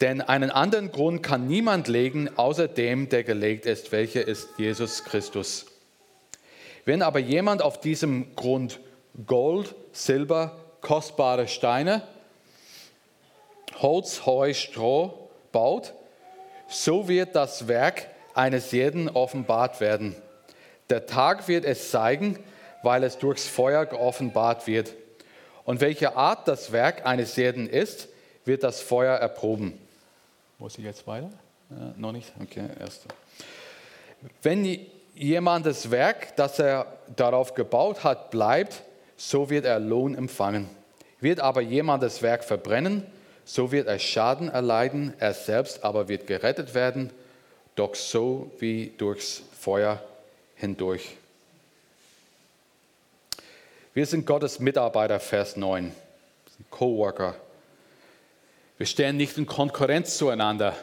Denn 0.00 0.20
einen 0.20 0.50
anderen 0.50 0.92
Grund 0.92 1.22
kann 1.22 1.46
niemand 1.46 1.88
legen, 1.88 2.30
außer 2.36 2.68
dem, 2.68 3.08
der 3.08 3.24
gelegt 3.24 3.66
ist, 3.66 3.90
welcher 3.90 4.26
ist 4.26 4.48
Jesus 4.58 5.04
Christus. 5.04 5.66
Wenn 6.84 7.02
aber 7.02 7.18
jemand 7.20 7.62
auf 7.62 7.80
diesem 7.80 8.34
Grund 8.36 8.80
Gold, 9.26 9.74
Silber, 9.92 10.56
kostbare 10.80 11.48
Steine, 11.48 12.02
Holz, 13.80 14.26
Heu, 14.26 14.54
Stroh, 14.54 15.28
baut, 15.52 15.92
so 16.68 17.08
wird 17.08 17.34
das 17.34 17.68
Werk 17.68 18.06
eines 18.34 18.72
jeden 18.72 19.08
offenbart 19.08 19.80
werden. 19.80 20.14
Der 20.90 21.06
Tag 21.06 21.48
wird 21.48 21.64
es 21.64 21.90
zeigen, 21.90 22.38
weil 22.82 23.02
es 23.04 23.18
durchs 23.18 23.46
Feuer 23.46 23.86
geoffenbart 23.86 24.66
wird. 24.66 24.94
Und 25.64 25.80
welche 25.80 26.16
Art 26.16 26.48
das 26.48 26.72
Werk 26.72 27.04
eines 27.04 27.36
jeden 27.36 27.68
ist, 27.68 28.08
wird 28.44 28.62
das 28.62 28.80
Feuer 28.80 29.16
erproben. 29.16 29.78
Muss 30.58 30.78
ich 30.78 30.84
jetzt 30.84 31.06
weiter? 31.06 31.30
Ja, 31.70 31.92
noch 31.96 32.12
nicht? 32.12 32.32
Okay, 32.42 32.68
erst. 32.80 33.04
Wenn 34.42 34.86
jemand 35.14 35.66
das 35.66 35.90
Werk, 35.90 36.34
das 36.36 36.58
er 36.58 36.86
darauf 37.14 37.54
gebaut 37.54 38.02
hat, 38.02 38.30
bleibt, 38.30 38.82
so 39.18 39.50
wird 39.50 39.66
er 39.66 39.78
Lohn 39.80 40.14
empfangen. 40.14 40.70
Wird 41.20 41.40
aber 41.40 41.60
jemand 41.60 42.02
das 42.02 42.22
Werk 42.22 42.44
verbrennen, 42.44 43.04
so 43.44 43.72
wird 43.72 43.88
er 43.88 43.98
Schaden 43.98 44.48
erleiden, 44.48 45.12
er 45.18 45.34
selbst 45.34 45.84
aber 45.84 46.08
wird 46.08 46.26
gerettet 46.26 46.74
werden, 46.74 47.10
doch 47.74 47.94
so 47.94 48.50
wie 48.60 48.94
durchs 48.96 49.42
Feuer 49.60 50.02
hindurch. 50.54 51.16
Wir 53.92 54.06
sind 54.06 54.26
Gottes 54.26 54.60
Mitarbeiter, 54.60 55.18
Vers 55.18 55.56
9, 55.56 55.92
Coworker. 56.70 57.34
Wir 58.76 58.86
stehen 58.86 59.16
nicht 59.16 59.36
in 59.36 59.46
Konkurrenz 59.46 60.16
zueinander. 60.16 60.76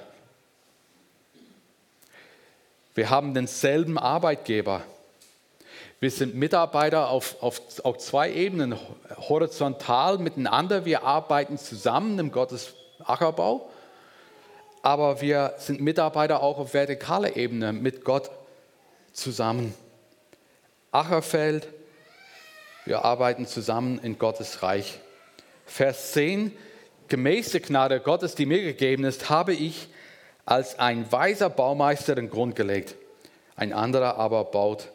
Wir 2.94 3.10
haben 3.10 3.34
denselben 3.34 3.98
Arbeitgeber. 3.98 4.84
Wir 6.06 6.12
sind 6.12 6.36
Mitarbeiter 6.36 7.10
auf, 7.10 7.42
auf, 7.42 7.60
auf 7.84 7.98
zwei 7.98 8.32
Ebenen, 8.32 8.78
horizontal 9.28 10.20
miteinander. 10.20 10.86
Wir 10.86 11.02
arbeiten 11.02 11.58
zusammen 11.58 12.20
im 12.20 12.32
Gottes 12.32 12.76
Ackerbau, 13.04 13.72
aber 14.84 15.20
wir 15.22 15.56
sind 15.58 15.82
Mitarbeiter 15.82 16.44
auch 16.44 16.60
auf 16.60 16.74
vertikaler 16.74 17.36
Ebene 17.36 17.74
mit 17.74 18.06
Gott 18.06 18.30
zusammen. 19.14 19.74
Ackerfeld, 20.92 21.70
wir 22.86 23.04
arbeiten 23.04 23.48
zusammen 23.48 23.98
in 23.98 24.20
Gottes 24.20 24.62
Reich. 24.62 25.00
Vers 25.66 26.12
10, 26.12 26.52
gemäß 27.08 27.50
der 27.50 27.62
Gnade 27.62 28.00
Gottes, 28.00 28.36
die 28.36 28.46
mir 28.46 28.62
gegeben 28.62 29.06
ist, 29.06 29.32
habe 29.32 29.54
ich 29.54 29.88
als 30.46 30.78
ein 30.78 31.12
weiser 31.12 31.50
Baumeister 31.50 32.14
den 32.14 32.30
Grund 32.30 32.56
gelegt. 32.56 32.94
Ein 33.56 33.74
anderer 33.74 34.18
aber 34.18 34.44
baut 34.44 34.92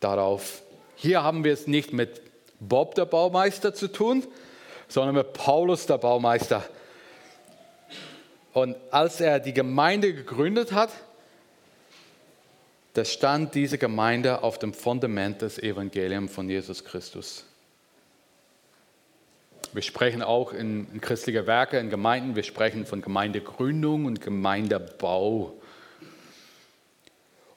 darauf. 0.00 0.62
Hier 0.96 1.22
haben 1.22 1.44
wir 1.44 1.52
es 1.52 1.66
nicht 1.66 1.92
mit 1.92 2.20
Bob 2.60 2.94
der 2.94 3.04
Baumeister 3.04 3.74
zu 3.74 3.88
tun, 3.88 4.26
sondern 4.88 5.14
mit 5.14 5.32
Paulus 5.32 5.86
der 5.86 5.98
Baumeister. 5.98 6.64
Und 8.52 8.76
als 8.90 9.20
er 9.20 9.38
die 9.38 9.52
Gemeinde 9.52 10.12
gegründet 10.14 10.72
hat, 10.72 10.90
da 12.94 13.04
stand 13.04 13.54
diese 13.54 13.78
Gemeinde 13.78 14.42
auf 14.42 14.58
dem 14.58 14.74
Fundament 14.74 15.42
des 15.42 15.58
Evangeliums 15.58 16.32
von 16.32 16.48
Jesus 16.48 16.84
Christus. 16.84 17.44
Wir 19.72 19.82
sprechen 19.82 20.22
auch 20.22 20.52
in, 20.52 20.90
in 20.92 21.00
christlicher 21.00 21.46
Werke, 21.46 21.78
in 21.78 21.90
Gemeinden, 21.90 22.34
wir 22.34 22.42
sprechen 22.42 22.86
von 22.86 23.02
Gemeindegründung 23.02 24.06
und 24.06 24.20
Gemeindebau. 24.20 25.52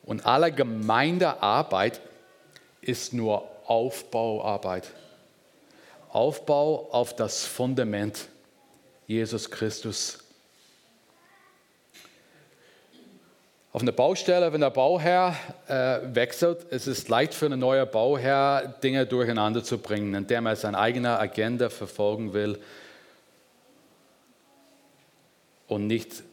Und 0.03 0.25
alle 0.25 0.51
Gemeindearbeit 0.51 2.01
ist 2.81 3.13
nur 3.13 3.47
Aufbauarbeit. 3.65 4.91
Aufbau 6.09 6.89
auf 6.91 7.15
das 7.15 7.45
Fundament 7.45 8.27
Jesus 9.07 9.49
Christus. 9.49 10.19
Auf 13.73 13.81
einer 13.81 13.93
Baustelle, 13.93 14.51
wenn 14.51 14.59
der 14.59 14.69
Bauherr 14.69 15.33
äh, 15.69 15.99
wechselt, 16.13 16.63
ist 16.65 16.87
es 16.87 17.07
leicht 17.07 17.33
für 17.33 17.45
einen 17.45 17.61
neuen 17.61 17.89
Bauherr, 17.89 18.75
Dinge 18.83 19.05
durcheinander 19.05 19.63
zu 19.63 19.77
bringen, 19.77 20.13
indem 20.13 20.45
er 20.45 20.57
seine 20.57 20.77
eigene 20.77 21.17
Agenda 21.17 21.69
verfolgen 21.69 22.33
will 22.33 22.59
und 25.69 25.87
nicht 25.87 26.23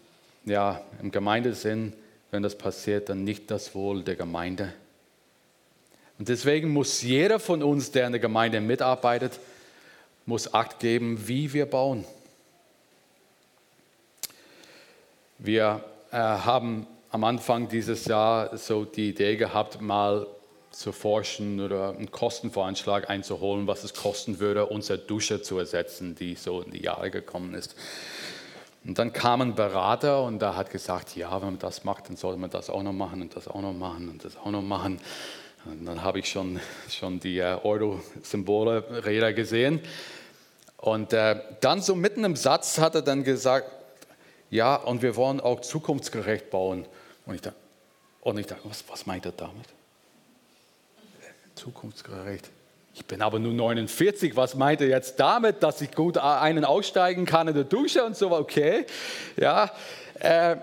ja, 0.44 0.80
im 1.00 1.12
Gemeindesinn, 1.12 1.92
wenn 2.32 2.42
das 2.42 2.58
passiert, 2.58 3.08
dann 3.08 3.22
nicht 3.22 3.52
das 3.52 3.72
Wohl 3.72 4.02
der 4.02 4.16
Gemeinde. 4.16 4.72
Und 6.18 6.28
deswegen 6.28 6.70
muss 6.70 7.02
jeder 7.02 7.38
von 7.38 7.62
uns, 7.62 7.90
der 7.90 8.06
in 8.06 8.12
der 8.12 8.20
Gemeinde 8.20 8.60
mitarbeitet, 8.60 9.38
muss 10.26 10.52
Acht 10.52 10.80
geben, 10.80 11.28
wie 11.28 11.52
wir 11.52 11.66
bauen. 11.66 12.04
Wir 15.38 15.84
äh, 16.10 16.16
haben 16.16 16.86
am 17.10 17.24
Anfang 17.24 17.68
dieses 17.68 18.04
Jahr 18.06 18.56
so 18.56 18.84
die 18.84 19.10
Idee 19.10 19.36
gehabt, 19.36 19.80
mal 19.80 20.26
zu 20.70 20.92
forschen 20.92 21.60
oder 21.60 21.90
einen 21.90 22.10
Kostenvoranschlag 22.10 23.08
einzuholen, 23.08 23.66
was 23.66 23.84
es 23.84 23.94
kosten 23.94 24.38
würde, 24.38 24.66
unsere 24.66 24.98
Dusche 24.98 25.40
zu 25.40 25.58
ersetzen, 25.58 26.14
die 26.14 26.34
so 26.34 26.60
in 26.60 26.72
die 26.72 26.82
Jahre 26.82 27.10
gekommen 27.10 27.54
ist. 27.54 27.74
Und 28.84 28.98
dann 28.98 29.12
kam 29.12 29.40
ein 29.40 29.54
Berater 29.54 30.22
und 30.22 30.40
der 30.40 30.56
hat 30.56 30.70
gesagt, 30.70 31.16
ja, 31.16 31.32
wenn 31.40 31.48
man 31.48 31.58
das 31.58 31.84
macht, 31.84 32.08
dann 32.08 32.16
sollte 32.16 32.38
man 32.38 32.50
das 32.50 32.70
auch 32.70 32.82
noch 32.82 32.92
machen 32.92 33.22
und 33.22 33.34
das 33.34 33.48
auch 33.48 33.60
noch 33.60 33.72
machen 33.72 34.08
und 34.08 34.24
das 34.24 34.36
auch 34.36 34.50
noch 34.50 34.62
machen. 34.62 35.00
Und 35.64 35.84
dann 35.84 36.02
habe 36.02 36.20
ich 36.20 36.28
schon, 36.28 36.60
schon 36.88 37.20
die 37.20 37.38
äh, 37.38 37.58
Euro-Symbole, 37.62 39.04
Räder 39.04 39.32
gesehen. 39.32 39.80
Und 40.76 41.12
äh, 41.12 41.40
dann 41.60 41.82
so 41.82 41.94
mitten 41.94 42.24
im 42.24 42.36
Satz 42.36 42.78
hat 42.78 42.94
er 42.94 43.02
dann 43.02 43.24
gesagt, 43.24 43.70
ja, 44.50 44.76
und 44.76 45.02
wir 45.02 45.16
wollen 45.16 45.40
auch 45.40 45.60
zukunftsgerecht 45.60 46.50
bauen. 46.50 46.86
Und 47.26 47.34
ich 47.34 47.40
dachte, 47.42 47.56
und 48.20 48.38
ich 48.38 48.46
dachte 48.46 48.62
was, 48.64 48.84
was 48.88 49.06
meint 49.06 49.26
er 49.26 49.32
damit? 49.32 49.66
Zukunftsgerecht. 51.54 52.48
Ich 52.94 53.04
bin 53.04 53.22
aber 53.22 53.38
nur 53.38 53.52
49, 53.52 54.36
was 54.36 54.54
meint 54.54 54.80
er 54.80 54.88
jetzt 54.88 55.20
damit, 55.20 55.62
dass 55.62 55.80
ich 55.80 55.92
gut 55.92 56.18
einen 56.18 56.64
aussteigen 56.64 57.26
kann 57.26 57.48
in 57.48 57.54
der 57.54 57.64
Dusche 57.64 58.04
und 58.04 58.16
so? 58.16 58.30
Okay, 58.32 58.86
ja, 59.36 59.70
äh, 60.20 60.56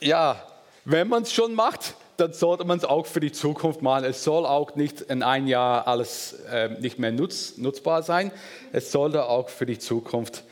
ja, 0.00 0.42
wenn 0.84 1.08
man 1.08 1.22
es 1.22 1.32
schon 1.32 1.54
macht, 1.54 1.94
dann 2.16 2.32
sollte 2.32 2.64
man 2.64 2.78
es 2.78 2.84
auch 2.84 3.06
für 3.06 3.20
die 3.20 3.32
Zukunft 3.32 3.82
machen. 3.82 4.04
Es 4.04 4.24
soll 4.24 4.46
auch 4.46 4.74
nicht 4.74 5.00
in 5.02 5.22
ein 5.22 5.46
Jahr 5.46 5.86
alles 5.86 6.32
äh, 6.50 6.68
nicht 6.80 6.98
mehr 6.98 7.12
nutz, 7.12 7.58
nutzbar 7.58 8.02
sein. 8.02 8.32
Es 8.72 8.92
sollte 8.92 9.26
auch 9.26 9.48
für 9.48 9.66
die 9.66 9.78
Zukunft, 9.78 10.44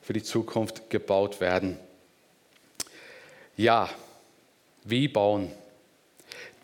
für 0.00 0.12
die 0.12 0.22
Zukunft 0.22 0.90
gebaut 0.90 1.40
werden. 1.40 1.78
Ja, 3.56 3.88
wie 4.84 5.08
bauen? 5.08 5.50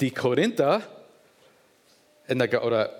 Die 0.00 0.10
Korinther 0.10 0.82
in 2.28 2.38
der, 2.38 2.64
oder 2.64 2.90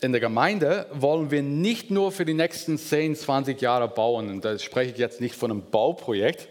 in 0.00 0.12
der 0.12 0.20
Gemeinde 0.20 0.86
wollen 0.92 1.30
wir 1.30 1.42
nicht 1.42 1.90
nur 1.90 2.12
für 2.12 2.24
die 2.24 2.34
nächsten 2.34 2.76
10, 2.76 3.16
20 3.16 3.60
Jahre 3.60 3.88
bauen. 3.88 4.28
Und 4.28 4.44
da 4.44 4.58
spreche 4.58 4.92
ich 4.92 4.98
jetzt 4.98 5.20
nicht 5.20 5.34
von 5.34 5.50
einem 5.50 5.70
Bauprojekt, 5.70 6.48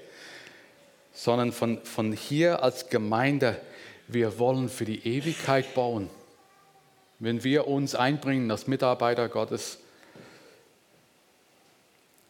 sondern 1.13 1.51
von, 1.51 1.79
von 1.83 2.11
hier 2.11 2.63
als 2.63 2.89
Gemeinde. 2.89 3.57
Wir 4.07 4.37
wollen 4.39 4.69
für 4.69 4.85
die 4.85 5.07
Ewigkeit 5.07 5.73
bauen. 5.73 6.09
Wenn 7.19 7.43
wir 7.43 7.67
uns 7.67 7.95
einbringen 7.95 8.51
als 8.51 8.67
Mitarbeiter 8.67 9.29
Gottes, 9.29 9.79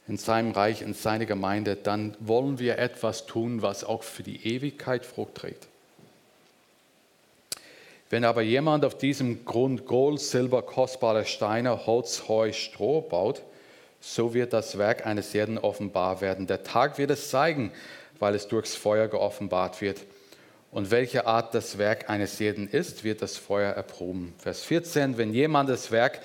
in 0.08 0.18
seinem 0.18 0.52
Reich, 0.52 0.82
in 0.82 0.94
seine 0.94 1.26
Gemeinde, 1.26 1.76
dann 1.76 2.16
wollen 2.20 2.60
wir 2.60 2.78
etwas 2.78 3.26
tun, 3.26 3.62
was 3.62 3.84
auch 3.84 4.04
für 4.04 4.24
die 4.24 4.46
Ewigkeit 4.46 5.06
Frucht 5.06 5.36
trägt. 5.36 5.68
Wenn 8.10 8.26
aber 8.26 8.42
jemand 8.42 8.86
auf 8.86 8.98
diesem 8.98 9.46
Grund 9.46 9.88
Gold, 9.88 10.20
Silber, 10.20 10.62
kostbare 10.62 11.26
Steine, 11.26 11.88
Holz, 11.88 12.28
Heu, 12.28 12.52
Stroh 12.52 13.02
baut, 13.02 13.42
so 14.02 14.34
wird 14.34 14.54
das 14.54 14.78
Werk 14.78 15.08
eines 15.08 15.34
jeden 15.34 15.58
offenbar 15.58 16.22
werden. 16.22 16.46
Der 16.46 16.64
Tag 16.64 16.98
wird 16.98 17.10
es 17.10 17.30
zeigen, 17.30 17.72
weil 18.20 18.36
es 18.36 18.48
durchs 18.48 18.76
Feuer 18.76 19.08
geoffenbart 19.08 19.82
wird. 19.82 20.02
Und 20.74 20.90
welche 20.90 21.28
Art 21.28 21.54
das 21.54 21.78
Werk 21.78 22.10
eines 22.10 22.40
jeden 22.40 22.68
ist, 22.68 23.04
wird 23.04 23.22
das 23.22 23.38
Feuer 23.38 23.74
erproben. 23.74 24.34
Vers 24.40 24.64
14, 24.64 25.20
wenn 25.20 25.32
jemand 25.32 25.70
das 25.70 25.92
Werk, 25.92 26.20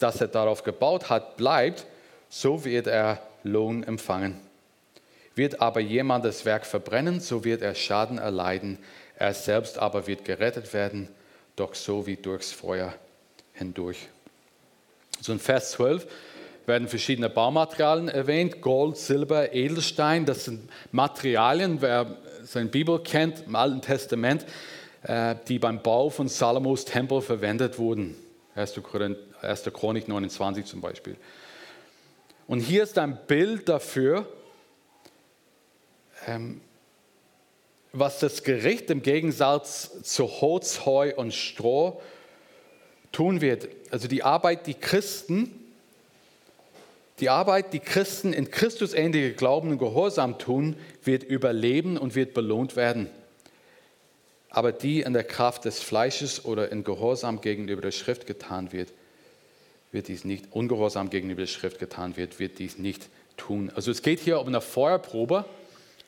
das 0.00 0.20
er 0.20 0.26
darauf 0.26 0.64
gebaut 0.64 1.10
hat, 1.10 1.36
bleibt, 1.36 1.86
so 2.28 2.64
wird 2.64 2.88
er 2.88 3.22
Lohn 3.44 3.84
empfangen. 3.84 4.36
Wird 5.36 5.60
aber 5.60 5.78
jemand 5.78 6.24
das 6.24 6.44
Werk 6.44 6.66
verbrennen, 6.66 7.20
so 7.20 7.44
wird 7.44 7.62
er 7.62 7.76
Schaden 7.76 8.18
erleiden. 8.18 8.78
Er 9.16 9.32
selbst 9.32 9.78
aber 9.78 10.08
wird 10.08 10.24
gerettet 10.24 10.74
werden, 10.74 11.08
doch 11.54 11.76
so 11.76 12.04
wie 12.04 12.16
durchs 12.16 12.50
Feuer 12.50 12.94
hindurch. 13.52 14.08
So 15.20 15.32
in 15.32 15.38
Vers 15.38 15.70
12 15.72 16.08
werden 16.66 16.88
verschiedene 16.88 17.30
Baumaterialien 17.30 18.08
erwähnt: 18.08 18.60
Gold, 18.60 18.96
Silber, 18.96 19.52
Edelstein. 19.52 20.26
Das 20.26 20.46
sind 20.46 20.68
Materialien, 20.90 21.80
wer 21.80 22.16
seine 22.44 22.68
Bibel 22.68 23.02
kennt, 23.02 23.46
im 23.46 23.56
Alten 23.56 23.80
Testament, 23.80 24.44
äh, 25.02 25.34
die 25.48 25.58
beim 25.58 25.82
Bau 25.82 26.10
von 26.10 26.28
Salomos 26.28 26.84
Tempel 26.84 27.20
verwendet 27.20 27.78
wurden. 27.78 28.16
1. 28.54 28.80
Chronik 29.72 30.08
29 30.08 30.64
zum 30.64 30.80
Beispiel. 30.80 31.16
Und 32.46 32.60
hier 32.60 32.82
ist 32.82 32.98
ein 32.98 33.18
Bild 33.26 33.68
dafür, 33.68 34.28
ähm, 36.26 36.60
was 37.92 38.20
das 38.20 38.42
Gericht 38.42 38.90
im 38.90 39.02
Gegensatz 39.02 40.02
zu 40.02 40.26
Holz, 40.40 40.84
Heu 40.84 41.14
und 41.16 41.32
Stroh 41.32 42.00
tun 43.12 43.40
wird. 43.40 43.68
Also 43.90 44.08
die 44.08 44.22
Arbeit, 44.22 44.66
die 44.66 44.74
Christen, 44.74 45.63
die 47.20 47.28
Arbeit, 47.28 47.72
die 47.72 47.80
Christen 47.80 48.32
in 48.32 48.50
Christus 48.50 48.92
ähnliche 48.92 49.32
Glauben 49.32 49.70
und 49.70 49.78
Gehorsam 49.78 50.38
tun, 50.38 50.76
wird 51.02 51.22
überleben 51.22 51.96
und 51.96 52.14
wird 52.14 52.34
belohnt 52.34 52.76
werden. 52.76 53.08
Aber 54.50 54.72
die 54.72 55.00
in 55.00 55.12
der 55.12 55.24
Kraft 55.24 55.64
des 55.64 55.80
Fleisches 55.80 56.44
oder 56.44 56.70
in 56.70 56.84
Gehorsam 56.84 57.40
gegenüber 57.40 57.82
der 57.82 57.92
Schrift 57.92 58.26
getan 58.26 58.72
wird, 58.72 58.92
wird 59.92 60.08
dies 60.08 60.24
nicht, 60.24 60.46
ungehorsam 60.50 61.10
gegenüber 61.10 61.42
der 61.42 61.46
Schrift 61.46 61.78
getan 61.78 62.16
wird, 62.16 62.38
wird 62.38 62.58
dies 62.58 62.78
nicht 62.78 63.08
tun. 63.36 63.70
Also 63.74 63.90
es 63.90 64.02
geht 64.02 64.20
hier 64.20 64.40
um 64.40 64.48
eine 64.48 64.60
Feuerprobe. 64.60 65.44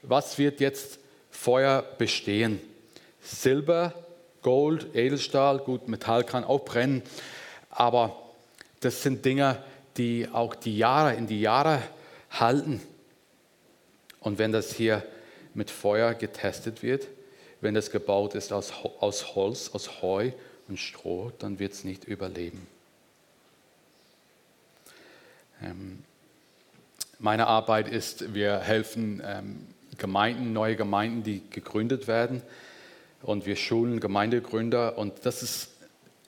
Was 0.03 0.39
wird 0.39 0.61
jetzt 0.61 0.99
Feuer 1.31 1.85
bestehen? 1.99 2.61
Silber, 3.21 3.95
Gold, 4.43 4.95
Edelstahl, 4.95 5.59
gut, 5.59 5.89
Metall 5.89 6.25
kann 6.25 6.45
auch 6.45 6.65
brennen, 6.65 7.03
aber 7.71 8.17
das 8.81 9.03
sind 9.03 9.25
Dinge, 9.25 9.59
die 9.59 9.63
auch 10.33 10.55
die 10.55 10.77
Jahre 10.77 11.15
in 11.15 11.27
die 11.27 11.41
Jahre 11.41 11.83
halten. 12.31 12.81
Und 14.21 14.39
wenn 14.39 14.53
das 14.53 14.73
hier 14.73 15.05
mit 15.55 15.71
Feuer 15.71 16.15
getestet 16.15 16.83
wird, 16.83 17.07
wenn 17.61 17.75
das 17.75 17.91
gebaut 17.91 18.35
ist 18.35 18.53
aus, 18.53 18.73
aus 19.01 19.35
Holz, 19.35 19.71
aus 19.73 20.03
Heu 20.03 20.33
und 20.69 20.79
Stroh, 20.79 21.33
dann 21.39 21.59
wird 21.59 21.73
es 21.73 21.85
nicht 21.85 22.05
überleben. 22.05 22.67
Ähm, 25.63 26.03
meine 27.19 27.47
Arbeit 27.47 27.89
ist, 27.89 28.35
wir 28.35 28.59
helfen 28.59 29.23
ähm, 29.25 29.67
Gemeinden, 29.97 30.53
neue 30.53 30.77
Gemeinden, 30.77 31.23
die 31.23 31.43
gegründet 31.51 32.07
werden. 32.07 32.43
Und 33.23 33.47
wir 33.47 33.57
schulen 33.57 34.01
Gemeindegründer. 34.01 34.99
Und 34.99 35.25
das 35.25 35.43
ist 35.43 35.71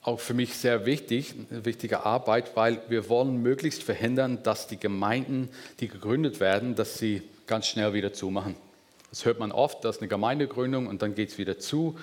auch 0.09 0.21
für 0.21 0.33
mich 0.33 0.55
sehr 0.55 0.87
wichtig, 0.87 1.35
eine 1.51 1.67
wichtige 1.67 2.05
Arbeit, 2.07 2.57
weil 2.57 2.81
wir 2.89 3.11
wollen 3.11 3.43
möglichst 3.43 3.83
verhindern, 3.83 4.43
dass 4.43 4.67
die 4.67 4.79
Gemeinden, 4.79 5.51
die 5.81 5.89
gegründet 5.89 6.41
werden, 6.41 6.75
dass 6.75 6.99
sie 6.99 7.23
ganz 7.47 7.67
schnell 7.67 7.93
wieder 7.93 8.15
zumachen. 8.15 8.57
Das 9.11 9.27
hört 9.27 9.39
man 9.39 9.53
oft, 9.53 9.85
dass 9.85 9.99
eine 9.99 10.09
Gemeindegründung 10.09 10.87
und 10.87 11.03
dann 11.03 11.15
geht 11.15 11.29
es 11.29 11.39
wieder 11.39 11.59
zu. 11.59 11.99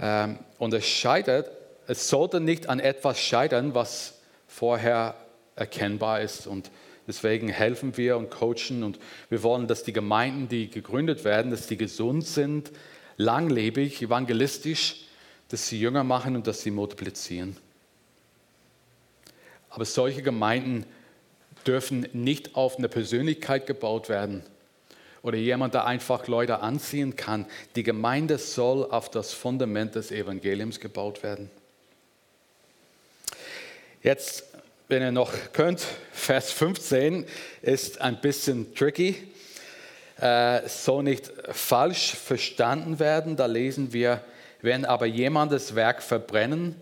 Ähm, 0.00 0.38
und 0.58 0.72
es 0.72 0.86
scheitert, 0.86 1.50
es 1.86 2.08
sollte 2.08 2.40
nicht 2.40 2.68
an 2.68 2.80
etwas 2.80 3.20
scheitern, 3.20 3.74
was 3.74 4.18
vorher 4.48 5.14
erkennbar 5.56 6.22
ist. 6.22 6.46
Und 6.46 6.70
deswegen 7.06 7.48
helfen 7.48 7.98
wir 7.98 8.16
und 8.16 8.30
coachen 8.30 8.82
und 8.82 8.98
wir 9.28 9.42
wollen, 9.42 9.66
dass 9.66 9.82
die 9.82 9.92
Gemeinden, 9.92 10.48
die 10.48 10.70
gegründet 10.70 11.24
werden, 11.24 11.50
dass 11.50 11.66
die 11.66 11.76
gesund 11.76 12.26
sind, 12.26 12.70
langlebig, 13.18 14.00
evangelistisch, 14.00 15.04
dass 15.50 15.68
sie 15.68 15.78
jünger 15.78 16.04
machen 16.04 16.36
und 16.36 16.46
dass 16.46 16.62
sie 16.62 16.70
multiplizieren. 16.70 17.56
Aber 19.68 19.84
solche 19.84 20.22
Gemeinden 20.22 20.86
dürfen 21.66 22.08
nicht 22.12 22.54
auf 22.54 22.78
eine 22.78 22.88
Persönlichkeit 22.88 23.66
gebaut 23.66 24.08
werden 24.08 24.42
oder 25.22 25.36
jemand, 25.36 25.74
der 25.74 25.86
einfach 25.86 26.26
Leute 26.26 26.60
anziehen 26.60 27.14
kann. 27.14 27.46
Die 27.76 27.82
Gemeinde 27.82 28.38
soll 28.38 28.90
auf 28.90 29.10
das 29.10 29.32
Fundament 29.32 29.94
des 29.94 30.10
Evangeliums 30.10 30.80
gebaut 30.80 31.22
werden. 31.22 31.50
Jetzt 34.02 34.44
wenn 34.90 35.02
ihr 35.02 35.12
noch 35.12 35.32
könnt, 35.52 35.86
Vers 36.10 36.50
15 36.50 37.24
ist 37.62 38.00
ein 38.00 38.20
bisschen 38.20 38.74
tricky. 38.74 39.14
Äh, 40.20 40.68
soll 40.68 41.04
nicht 41.04 41.30
falsch 41.52 42.16
verstanden 42.16 42.98
werden. 42.98 43.36
Da 43.36 43.46
lesen 43.46 43.92
wir, 43.92 44.20
wenn 44.62 44.84
aber 44.84 45.06
jemandes 45.06 45.74
Werk 45.74 46.02
verbrennen, 46.02 46.74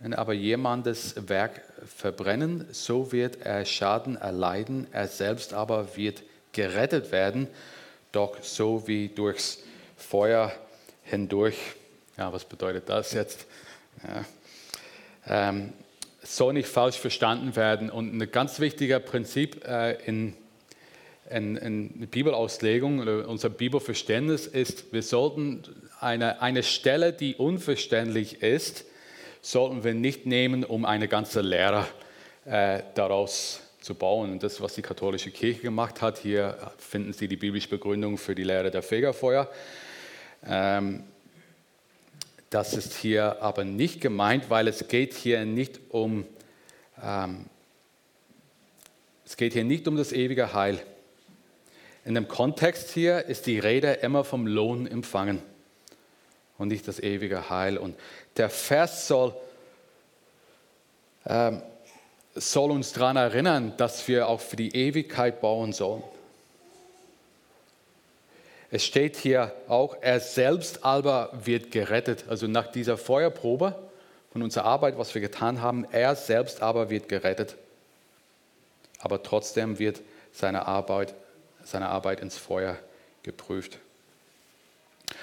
wenn 0.00 0.14
aber 0.14 0.32
jemandes 0.32 1.28
Werk 1.28 1.62
verbrennen, 1.84 2.66
so 2.72 3.12
wird 3.12 3.42
er 3.42 3.64
Schaden 3.64 4.16
erleiden, 4.16 4.86
er 4.92 5.08
selbst 5.08 5.52
aber 5.52 5.96
wird 5.96 6.22
gerettet 6.52 7.12
werden, 7.12 7.48
doch 8.12 8.42
so 8.42 8.86
wie 8.86 9.08
durchs 9.08 9.58
Feuer 9.96 10.52
hindurch. 11.04 11.56
Ja, 12.16 12.32
was 12.32 12.44
bedeutet 12.44 12.88
das 12.88 13.12
jetzt? 13.12 13.46
Ja. 14.06 14.24
Ähm, 15.26 15.72
soll 16.22 16.52
nicht 16.52 16.68
falsch 16.68 16.98
verstanden 16.98 17.56
werden. 17.56 17.90
Und 17.90 18.16
ein 18.16 18.30
ganz 18.30 18.60
wichtiger 18.60 19.00
Prinzip 19.00 19.64
äh, 19.66 19.94
in, 20.04 20.34
in, 21.30 21.56
in 21.56 22.08
Bibelauslegung 22.08 23.00
oder 23.00 23.28
unser 23.28 23.48
Bibelverständnis 23.48 24.46
ist, 24.46 24.92
wir 24.92 25.02
sollten 25.02 25.62
eine, 26.00 26.42
eine 26.42 26.62
Stelle, 26.62 27.12
die 27.12 27.36
unverständlich 27.36 28.42
ist, 28.42 28.84
sollten 29.42 29.84
wir 29.84 29.94
nicht 29.94 30.26
nehmen, 30.26 30.64
um 30.64 30.84
eine 30.84 31.08
ganze 31.08 31.40
Lehre 31.40 31.86
äh, 32.44 32.82
daraus 32.94 33.60
zu 33.80 33.94
bauen. 33.94 34.32
Und 34.32 34.42
das, 34.42 34.60
was 34.60 34.74
die 34.74 34.82
katholische 34.82 35.30
Kirche 35.30 35.62
gemacht 35.62 36.02
hat, 36.02 36.18
hier 36.18 36.56
finden 36.78 37.12
Sie 37.12 37.28
die 37.28 37.36
biblische 37.36 37.68
Begründung 37.68 38.18
für 38.18 38.34
die 38.34 38.44
Lehre 38.44 38.70
der 38.70 38.82
Fegefeuer. 38.82 39.48
Ähm, 40.44 41.04
das 42.50 42.74
ist 42.74 42.94
hier 42.94 43.40
aber 43.40 43.64
nicht 43.64 44.00
gemeint, 44.00 44.50
weil 44.50 44.66
es 44.66 44.88
geht 44.88 45.14
hier 45.14 45.44
nicht 45.44 45.78
um, 45.90 46.26
ähm, 47.02 47.46
es 49.24 49.36
geht 49.36 49.52
hier 49.52 49.64
nicht 49.64 49.86
um 49.86 49.96
das 49.96 50.12
ewige 50.12 50.52
Heil. 50.52 50.80
In 52.04 52.14
dem 52.14 52.28
Kontext 52.28 52.90
hier 52.90 53.26
ist 53.26 53.46
die 53.46 53.58
Rede 53.58 53.92
immer 53.92 54.24
vom 54.24 54.46
Lohn 54.46 54.86
empfangen 54.86 55.42
und 56.56 56.68
nicht 56.68 56.88
das 56.88 56.98
ewige 57.00 57.50
Heil. 57.50 57.76
Und 57.76 57.98
der 58.36 58.48
Vers 58.48 59.06
soll, 59.06 59.34
ähm, 61.26 61.62
soll 62.34 62.70
uns 62.70 62.92
daran 62.92 63.16
erinnern, 63.16 63.74
dass 63.76 64.08
wir 64.08 64.28
auch 64.28 64.40
für 64.40 64.56
die 64.56 64.74
Ewigkeit 64.74 65.40
bauen 65.40 65.72
sollen. 65.72 66.02
Es 68.70 68.84
steht 68.84 69.16
hier 69.16 69.52
auch, 69.68 69.96
er 70.00 70.20
selbst 70.20 70.84
aber 70.84 71.30
wird 71.44 71.72
gerettet. 71.72 72.24
Also 72.28 72.46
nach 72.46 72.68
dieser 72.68 72.96
Feuerprobe 72.96 73.74
von 74.32 74.42
unserer 74.42 74.64
Arbeit, 74.64 74.96
was 74.96 75.12
wir 75.14 75.20
getan 75.20 75.60
haben, 75.60 75.84
er 75.90 76.14
selbst 76.14 76.62
aber 76.62 76.88
wird 76.88 77.08
gerettet. 77.08 77.56
Aber 79.00 79.22
trotzdem 79.22 79.78
wird 79.78 80.00
seine 80.32 80.66
Arbeit, 80.66 81.14
seine 81.64 81.88
Arbeit 81.88 82.20
ins 82.20 82.36
Feuer 82.36 82.78
geprüft. 83.22 83.78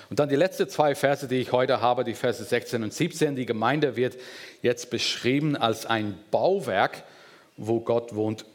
Und 0.10 0.20
dann 0.20 0.30
die 0.30 0.36
letzten 0.36 0.70
zwei 0.70 0.96
Verse, 0.96 1.28
die 1.28 1.38
ich 1.38 1.52
heute 1.52 1.82
habe, 1.82 2.04
die 2.04 2.14
Verse 2.14 2.44
16 2.44 2.84
und 2.84 2.94
17. 2.94 3.36
Die 3.36 3.46
Gemeinde 3.46 3.96
wird 3.96 4.18
jetzt 4.62 4.90
beschrieben 4.90 5.56
als 5.56 5.86
ein 5.86 6.18
Bauwerk, 6.32 7.04
wo 7.58 7.80
Gott 7.80 8.16
wohnt. 8.16 8.46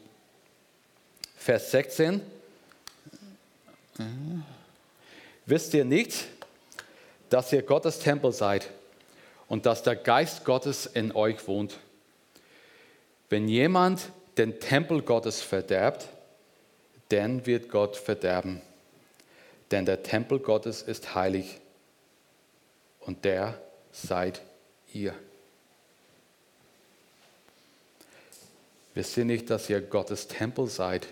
Vers 1.37 1.71
16. 1.71 2.21
Wisst 5.45 5.73
ihr 5.73 5.85
nicht, 5.85 6.25
dass 7.29 7.51
ihr 7.51 7.61
Gottes 7.61 7.99
Tempel 7.99 8.31
seid 8.31 8.69
und 9.47 9.65
dass 9.65 9.83
der 9.83 9.95
Geist 9.95 10.45
Gottes 10.45 10.85
in 10.85 11.11
euch 11.11 11.47
wohnt? 11.47 11.77
Wenn 13.29 13.47
jemand 13.47 14.09
den 14.37 14.59
Tempel 14.59 15.01
Gottes 15.01 15.41
verderbt, 15.41 16.07
dann 17.09 17.45
wird 17.45 17.69
Gott 17.69 17.97
verderben. 17.97 18.61
Denn 19.71 19.85
der 19.85 20.03
Tempel 20.03 20.39
Gottes 20.39 20.81
ist 20.81 21.15
heilig 21.15 21.59
und 22.99 23.25
der 23.25 23.59
seid 23.91 24.41
ihr. 24.93 25.13
Wisst 28.93 29.17
ihr 29.17 29.25
nicht, 29.25 29.49
dass 29.49 29.69
ihr 29.69 29.81
Gottes 29.81 30.27
Tempel 30.27 30.67
seid? 30.67 31.07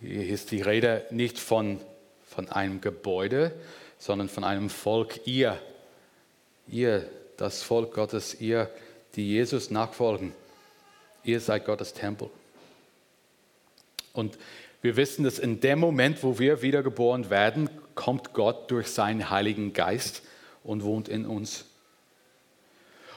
Hier 0.00 0.28
ist 0.28 0.50
die 0.50 0.60
Rede 0.60 1.06
nicht 1.10 1.38
von, 1.38 1.80
von 2.26 2.48
einem 2.48 2.80
Gebäude, 2.80 3.52
sondern 3.98 4.28
von 4.28 4.44
einem 4.44 4.70
Volk, 4.70 5.26
ihr. 5.26 5.60
Ihr, 6.68 7.08
das 7.36 7.62
Volk 7.62 7.94
Gottes, 7.94 8.40
ihr, 8.40 8.70
die 9.16 9.26
Jesus 9.26 9.70
nachfolgen. 9.70 10.34
Ihr 11.24 11.40
seid 11.40 11.64
Gottes 11.64 11.94
Tempel. 11.94 12.30
Und 14.12 14.38
wir 14.80 14.96
wissen, 14.96 15.24
dass 15.24 15.38
in 15.38 15.60
dem 15.60 15.78
Moment, 15.80 16.22
wo 16.22 16.38
wir 16.38 16.62
wiedergeboren 16.62 17.30
werden, 17.30 17.68
kommt 17.94 18.32
Gott 18.32 18.70
durch 18.70 18.88
seinen 18.88 19.30
Heiligen 19.30 19.72
Geist 19.72 20.22
und 20.62 20.84
wohnt 20.84 21.08
in 21.08 21.26
uns. 21.26 21.64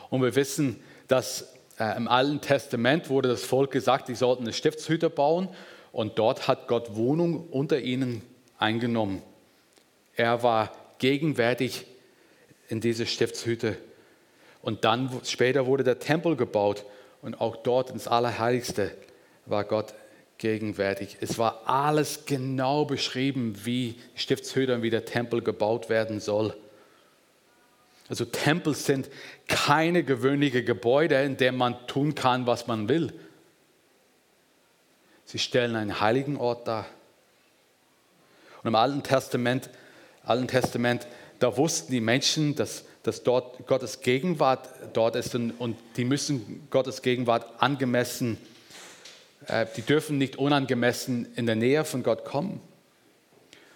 Und 0.09 0.23
wir 0.23 0.35
wissen, 0.35 0.81
dass 1.07 1.53
äh, 1.79 1.95
im 1.95 2.07
Alten 2.07 2.41
Testament 2.41 3.09
wurde 3.09 3.29
das 3.29 3.43
Volk 3.43 3.71
gesagt, 3.71 4.07
sie 4.07 4.15
sollten 4.15 4.43
eine 4.43 4.53
Stiftshütte 4.53 5.09
bauen 5.09 5.49
und 5.91 6.17
dort 6.17 6.47
hat 6.47 6.67
Gott 6.67 6.95
Wohnung 6.95 7.47
unter 7.49 7.79
ihnen 7.79 8.21
eingenommen. 8.57 9.21
Er 10.15 10.43
war 10.43 10.71
gegenwärtig 10.97 11.85
in 12.67 12.81
diese 12.81 13.05
Stiftshütte. 13.05 13.77
Und 14.61 14.85
dann 14.85 15.09
später 15.25 15.65
wurde 15.65 15.83
der 15.83 15.99
Tempel 15.99 16.35
gebaut 16.35 16.85
und 17.21 17.39
auch 17.41 17.55
dort 17.55 17.89
ins 17.89 18.07
Allerheiligste 18.07 18.91
war 19.45 19.63
Gott 19.63 19.93
gegenwärtig. 20.41 21.17
Es 21.21 21.37
war 21.37 21.61
alles 21.65 22.25
genau 22.25 22.83
beschrieben, 22.83 23.55
wie 23.63 23.95
Stiftshütte 24.15 24.75
und 24.75 24.81
wie 24.81 24.89
der 24.89 25.05
Tempel 25.05 25.41
gebaut 25.41 25.87
werden 25.87 26.19
soll. 26.19 26.57
Also 28.09 28.25
Tempel 28.25 28.73
sind 28.75 29.09
keine 29.47 30.03
gewöhnlichen 30.03 30.65
Gebäude, 30.65 31.21
in 31.23 31.37
denen 31.37 31.57
man 31.57 31.87
tun 31.87 32.15
kann, 32.15 32.47
was 32.47 32.67
man 32.67 32.89
will. 32.89 33.13
Sie 35.25 35.39
stellen 35.39 35.75
einen 35.75 36.01
heiligen 36.01 36.35
Ort 36.35 36.67
dar. 36.67 36.87
Und 38.63 38.67
im 38.67 38.75
Alten 38.75 39.03
Testament, 39.03 39.69
Alten 40.23 40.47
Testament 40.47 41.07
da 41.39 41.55
wussten 41.55 41.91
die 41.91 42.01
Menschen, 42.01 42.55
dass, 42.55 42.83
dass 43.03 43.23
dort 43.23 43.65
Gottes 43.67 44.01
Gegenwart 44.01 44.69
dort 44.93 45.15
ist 45.15 45.33
und, 45.35 45.51
und 45.51 45.77
die 45.97 46.05
müssen 46.05 46.67
Gottes 46.69 47.01
Gegenwart 47.01 47.61
angemessen 47.61 48.37
die 49.75 49.81
dürfen 49.81 50.17
nicht 50.17 50.35
unangemessen 50.35 51.27
in 51.35 51.45
der 51.45 51.55
Nähe 51.55 51.83
von 51.83 52.03
Gott 52.03 52.25
kommen. 52.25 52.61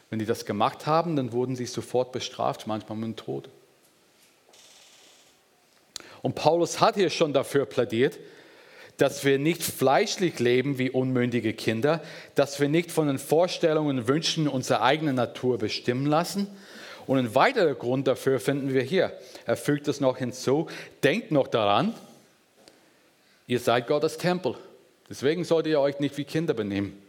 Wenn 0.09 0.20
die 0.20 0.26
das 0.26 0.45
gemacht 0.45 0.86
haben, 0.86 1.16
dann 1.16 1.32
wurden 1.32 1.55
sie 1.55 1.66
sofort 1.66 2.11
bestraft, 2.11 2.68
manchmal 2.68 2.97
mit 2.97 3.05
dem 3.07 3.16
Tod. 3.16 3.49
Und 6.22 6.36
Paulus 6.36 6.80
hat 6.80 6.95
hier 6.95 7.09
schon 7.09 7.34
dafür 7.34 7.66
plädiert, 7.66 8.18
dass 8.97 9.26
wir 9.26 9.38
nicht 9.39 9.61
fleischlich 9.61 10.39
leben 10.39 10.78
wie 10.78 10.89
unmündige 10.89 11.53
Kinder, 11.53 12.01
dass 12.36 12.59
wir 12.59 12.70
nicht 12.70 12.91
von 12.91 13.07
den 13.07 13.20
Vorstellungen 13.20 13.99
und 13.99 14.07
Wünschen 14.07 14.47
unserer 14.47 14.82
eigenen 14.82 15.16
Natur 15.16 15.57
bestimmen 15.57 16.05
lassen. 16.05 16.47
Und 17.05 17.18
ein 17.20 17.36
weiterer 17.36 17.76
Grund 17.76 18.07
dafür 18.07 18.39
finden 18.39 18.74
wir 18.74 18.82
hier. 18.82 19.13
Er 19.45 19.57
fügt 19.57 19.88
es 19.88 19.99
noch 19.99 20.18
hinzu, 20.18 20.68
denkt 21.03 21.32
noch 21.32 21.47
daran, 21.47 21.93
ihr 23.47 23.59
seid 23.59 23.88
Gottes 23.88 24.18
Tempel. 24.18 24.55
Deswegen 25.10 25.43
solltet 25.43 25.72
ihr 25.72 25.80
euch 25.80 25.99
nicht 25.99 26.18
wie 26.18 26.24
Kinder 26.24 26.53
benehmen. 26.53 27.01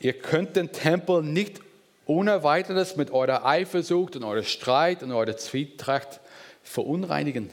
Ihr 0.00 0.12
könnt 0.12 0.56
den 0.56 0.72
Tempel 0.72 1.22
nicht 1.22 1.60
ohne 2.06 2.42
weiteres 2.42 2.96
mit 2.96 3.10
eurer 3.10 3.44
Eifersucht 3.44 4.16
und 4.16 4.24
eurer 4.24 4.42
Streit 4.42 5.02
und 5.02 5.12
eurer 5.12 5.36
Zwietracht 5.36 6.20
verunreinigen. 6.62 7.50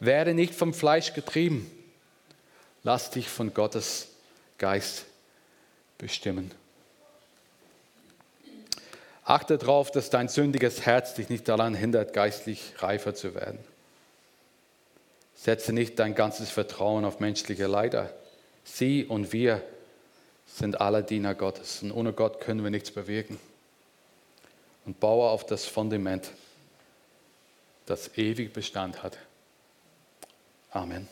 Werde 0.00 0.34
nicht 0.34 0.54
vom 0.54 0.74
Fleisch 0.74 1.12
getrieben. 1.12 1.70
Lass 2.82 3.10
dich 3.10 3.28
von 3.28 3.52
Gottes 3.52 4.08
Geist 4.58 5.04
bestimmen. 5.98 6.50
Achte 9.24 9.58
darauf, 9.58 9.90
dass 9.90 10.10
dein 10.10 10.28
sündiges 10.28 10.86
Herz 10.86 11.14
dich 11.14 11.28
nicht 11.28 11.46
daran 11.46 11.74
hindert, 11.74 12.14
geistlich 12.14 12.72
reifer 12.78 13.14
zu 13.14 13.34
werden. 13.34 13.58
Setze 15.42 15.72
nicht 15.72 15.98
dein 15.98 16.14
ganzes 16.14 16.50
Vertrauen 16.50 17.06
auf 17.06 17.18
menschliche 17.18 17.66
Leider. 17.66 18.12
Sie 18.62 19.06
und 19.06 19.32
wir 19.32 19.62
sind 20.44 20.82
alle 20.82 21.02
Diener 21.02 21.34
Gottes 21.34 21.82
und 21.82 21.92
ohne 21.92 22.12
Gott 22.12 22.42
können 22.42 22.62
wir 22.62 22.70
nichts 22.70 22.90
bewirken. 22.90 23.40
Und 24.84 25.00
baue 25.00 25.30
auf 25.30 25.46
das 25.46 25.64
Fundament, 25.64 26.30
das 27.86 28.18
ewig 28.18 28.52
Bestand 28.52 29.02
hat. 29.02 29.16
Amen. 30.72 31.08